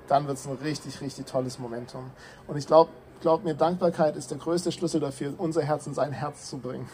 dann 0.09 0.27
wird 0.27 0.39
es 0.39 0.47
ein 0.49 0.57
richtig, 0.57 1.01
richtig 1.01 1.27
tolles 1.27 1.61
Momentum. 1.61 2.11
Und 2.49 2.57
ich 2.57 2.67
glaube, 2.67 2.91
glaub 3.21 3.45
mir, 3.45 3.55
Dankbarkeit 3.55 4.17
ist 4.17 4.33
der 4.33 4.39
größte 4.39 4.73
Schlüssel 4.73 5.01
dafür, 5.01 5.35
unser 5.39 5.63
Herz 5.63 5.87
in 5.87 5.95
sein 5.95 6.11
Herz 6.11 6.51
zu 6.51 6.59
bringen. 6.59 6.89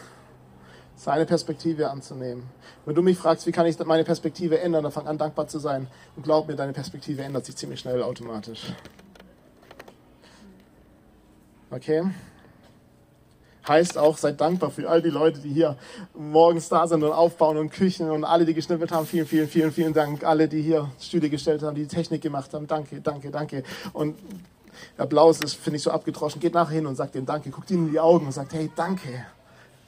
Seine 0.95 1.25
Perspektive 1.25 1.89
anzunehmen. 1.89 2.43
Wenn 2.85 2.93
du 2.93 3.01
mich 3.01 3.17
fragst, 3.17 3.47
wie 3.47 3.51
kann 3.51 3.65
ich 3.65 3.79
meine 3.79 4.03
Perspektive 4.03 4.59
ändern, 4.59 4.83
dann 4.83 4.91
fang 4.91 5.07
an, 5.07 5.17
dankbar 5.17 5.47
zu 5.47 5.57
sein. 5.57 5.87
Und 6.15 6.21
glaub 6.21 6.47
mir, 6.47 6.55
deine 6.55 6.73
Perspektive 6.73 7.23
ändert 7.23 7.47
sich 7.47 7.55
ziemlich 7.55 7.79
schnell 7.79 8.03
automatisch. 8.03 8.71
Okay? 11.71 12.03
Heißt 13.67 13.97
auch, 13.97 14.17
seid 14.17 14.39
dankbar 14.39 14.69
für 14.69 14.87
all 14.87 15.01
die 15.01 15.09
Leute, 15.09 15.39
die 15.39 15.51
hier 15.51 15.75
morgens 16.13 16.69
da 16.69 16.85
sind 16.87 17.03
und 17.03 17.11
aufbauen 17.11 17.57
und 17.57 17.71
Küchen 17.71 18.11
und 18.11 18.23
alle, 18.23 18.45
die 18.45 18.53
geschnippelt 18.53 18.91
haben. 18.91 19.07
Vielen, 19.07 19.25
vielen, 19.25 19.47
vielen, 19.47 19.71
vielen 19.71 19.93
Dank. 19.93 20.23
Alle, 20.23 20.47
die 20.47 20.61
hier 20.61 20.89
Stühle 20.99 21.29
gestellt 21.29 21.63
haben, 21.63 21.75
die, 21.75 21.87
Technik 21.87 22.21
gemacht 22.21 22.53
haben. 22.53 22.67
Danke, 22.67 23.01
danke, 23.01 23.31
danke. 23.31 23.63
Und 23.93 24.15
Applaus 24.97 25.39
ist, 25.39 25.55
finde 25.55 25.77
ich, 25.77 25.83
so 25.83 25.91
abgedroschen. 25.91 26.39
Geht 26.39 26.53
nachher 26.53 26.75
hin 26.75 26.85
und 26.85 26.95
sagt 26.95 27.15
ihnen 27.15 27.25
Danke. 27.25 27.49
Guckt 27.49 27.71
ihnen 27.71 27.87
in 27.87 27.91
die 27.91 27.99
Augen 27.99 28.27
und 28.27 28.31
sagt, 28.33 28.53
hey, 28.53 28.69
danke, 28.75 29.25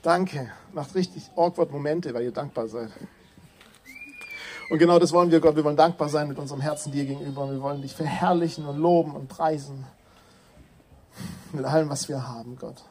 danke. 0.01 0.49
Macht 0.73 0.95
richtig 0.95 1.29
awkward 1.35 1.71
Momente, 1.71 2.13
weil 2.13 2.23
ihr 2.23 2.31
dankbar 2.31 2.67
seid. 2.67 2.89
Und 4.69 4.79
genau 4.79 4.99
das 4.99 5.13
wollen 5.13 5.31
wir, 5.31 5.39
Gott. 5.39 5.55
Wir 5.55 5.63
wollen 5.63 5.77
dankbar 5.77 6.09
sein 6.09 6.27
mit 6.27 6.39
unserem 6.39 6.61
Herzen 6.61 6.91
dir 6.91 7.05
gegenüber. 7.05 7.49
Wir 7.49 7.61
wollen 7.61 7.81
dich 7.81 7.93
verherrlichen 7.93 8.65
und 8.65 8.77
loben 8.77 9.11
und 9.11 9.27
preisen. 9.27 9.85
Mit 11.53 11.63
allem, 11.63 11.89
was 11.89 12.09
wir 12.09 12.27
haben, 12.27 12.57
Gott. 12.57 12.83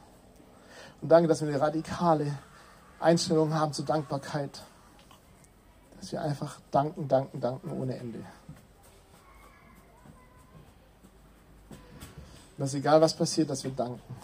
Und 1.01 1.09
danke, 1.09 1.27
dass 1.27 1.41
wir 1.41 1.47
eine 1.47 1.59
radikale 1.59 2.37
Einstellung 2.99 3.53
haben 3.53 3.73
zur 3.73 3.85
Dankbarkeit. 3.85 4.63
Dass 5.99 6.11
wir 6.11 6.21
einfach 6.21 6.59
danken, 6.71 7.07
danken, 7.07 7.39
danken 7.39 7.71
ohne 7.71 7.97
Ende. 7.97 8.23
Dass 12.57 12.73
egal 12.73 12.99
was 13.01 13.15
passiert, 13.15 13.49
dass 13.49 13.63
wir 13.63 13.71
danken. 13.71 14.15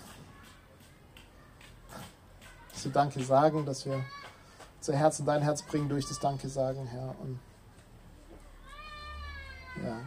Dass 2.71 2.86
wir 2.86 2.91
Danke 2.91 3.23
sagen, 3.23 3.65
dass 3.65 3.86
wir 3.86 4.03
unser 4.79 4.95
Herz 4.95 5.19
in 5.19 5.25
dein 5.25 5.41
Herz 5.43 5.62
bringen 5.62 5.88
durch 5.88 6.07
das 6.07 6.19
Danke 6.19 6.49
sagen, 6.49 6.88
Herr. 6.88 7.15
Und 7.21 7.39
ja, 9.83 9.99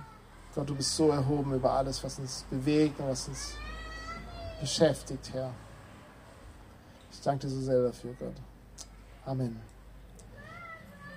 Gott, 0.54 0.68
du 0.68 0.74
bist 0.74 0.94
so 0.96 1.10
erhoben 1.10 1.54
über 1.54 1.72
alles, 1.72 2.02
was 2.02 2.18
uns 2.18 2.44
bewegt 2.50 2.98
und 2.98 3.08
was 3.08 3.28
uns 3.28 3.54
beschäftigt, 4.60 5.30
Herr. 5.32 5.52
Ich 7.16 7.22
danke 7.22 7.46
dir 7.46 7.52
so 7.52 7.60
sehr 7.60 7.82
dafür, 7.82 8.14
Gott. 8.18 8.34
Amen. 9.24 9.58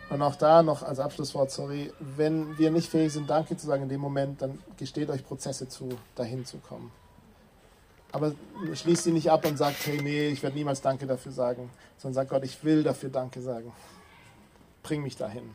Und 0.10 0.22
auch 0.24 0.36
da 0.36 0.64
noch 0.64 0.82
als 0.82 1.00
Abschlusswort, 1.00 1.52
sorry, 1.52 1.94
wenn 2.00 2.58
wir 2.58 2.72
nicht 2.72 2.90
fähig 2.90 3.14
sind, 3.14 3.30
Danke 3.30 3.56
zu 3.58 3.68
sagen 3.68 3.84
in 3.84 3.90
dem 3.90 4.02
Moment, 4.02 4.42
dann 4.42 4.58
gesteht 4.78 5.10
euch 5.10 5.24
Prozesse 5.24 5.68
zu, 5.68 5.90
dahin 6.16 6.46
zu 6.46 6.58
kommen. 6.58 6.92
Aber 8.12 8.34
schließt 8.74 9.04
sie 9.04 9.12
nicht 9.12 9.30
ab 9.30 9.46
und 9.46 9.58
sagt, 9.58 9.86
hey, 9.86 10.02
nee, 10.02 10.30
ich 10.30 10.42
werde 10.42 10.58
niemals 10.58 10.82
Danke 10.82 11.06
dafür 11.06 11.32
sagen, 11.32 11.70
sondern 11.98 12.16
sagt 12.16 12.32
Gott, 12.32 12.44
ich 12.44 12.64
will 12.64 12.82
dafür 12.82 13.10
Danke 13.10 13.42
sagen. 13.42 13.72
Bring 14.82 15.04
mich 15.04 15.16
dahin. 15.16 15.52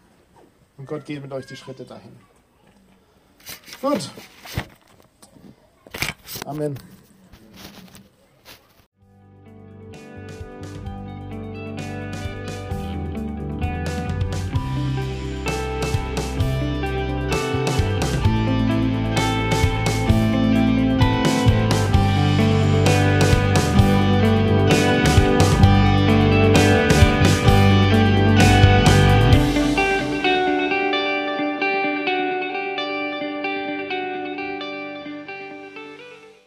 Und 0.76 0.86
Gott 0.86 1.04
geht 1.04 1.20
mit 1.20 1.32
euch 1.32 1.46
die 1.46 1.56
Schritte 1.56 1.84
dahin. 1.84 2.12
Gut. 3.80 4.10
Amen. 6.44 6.76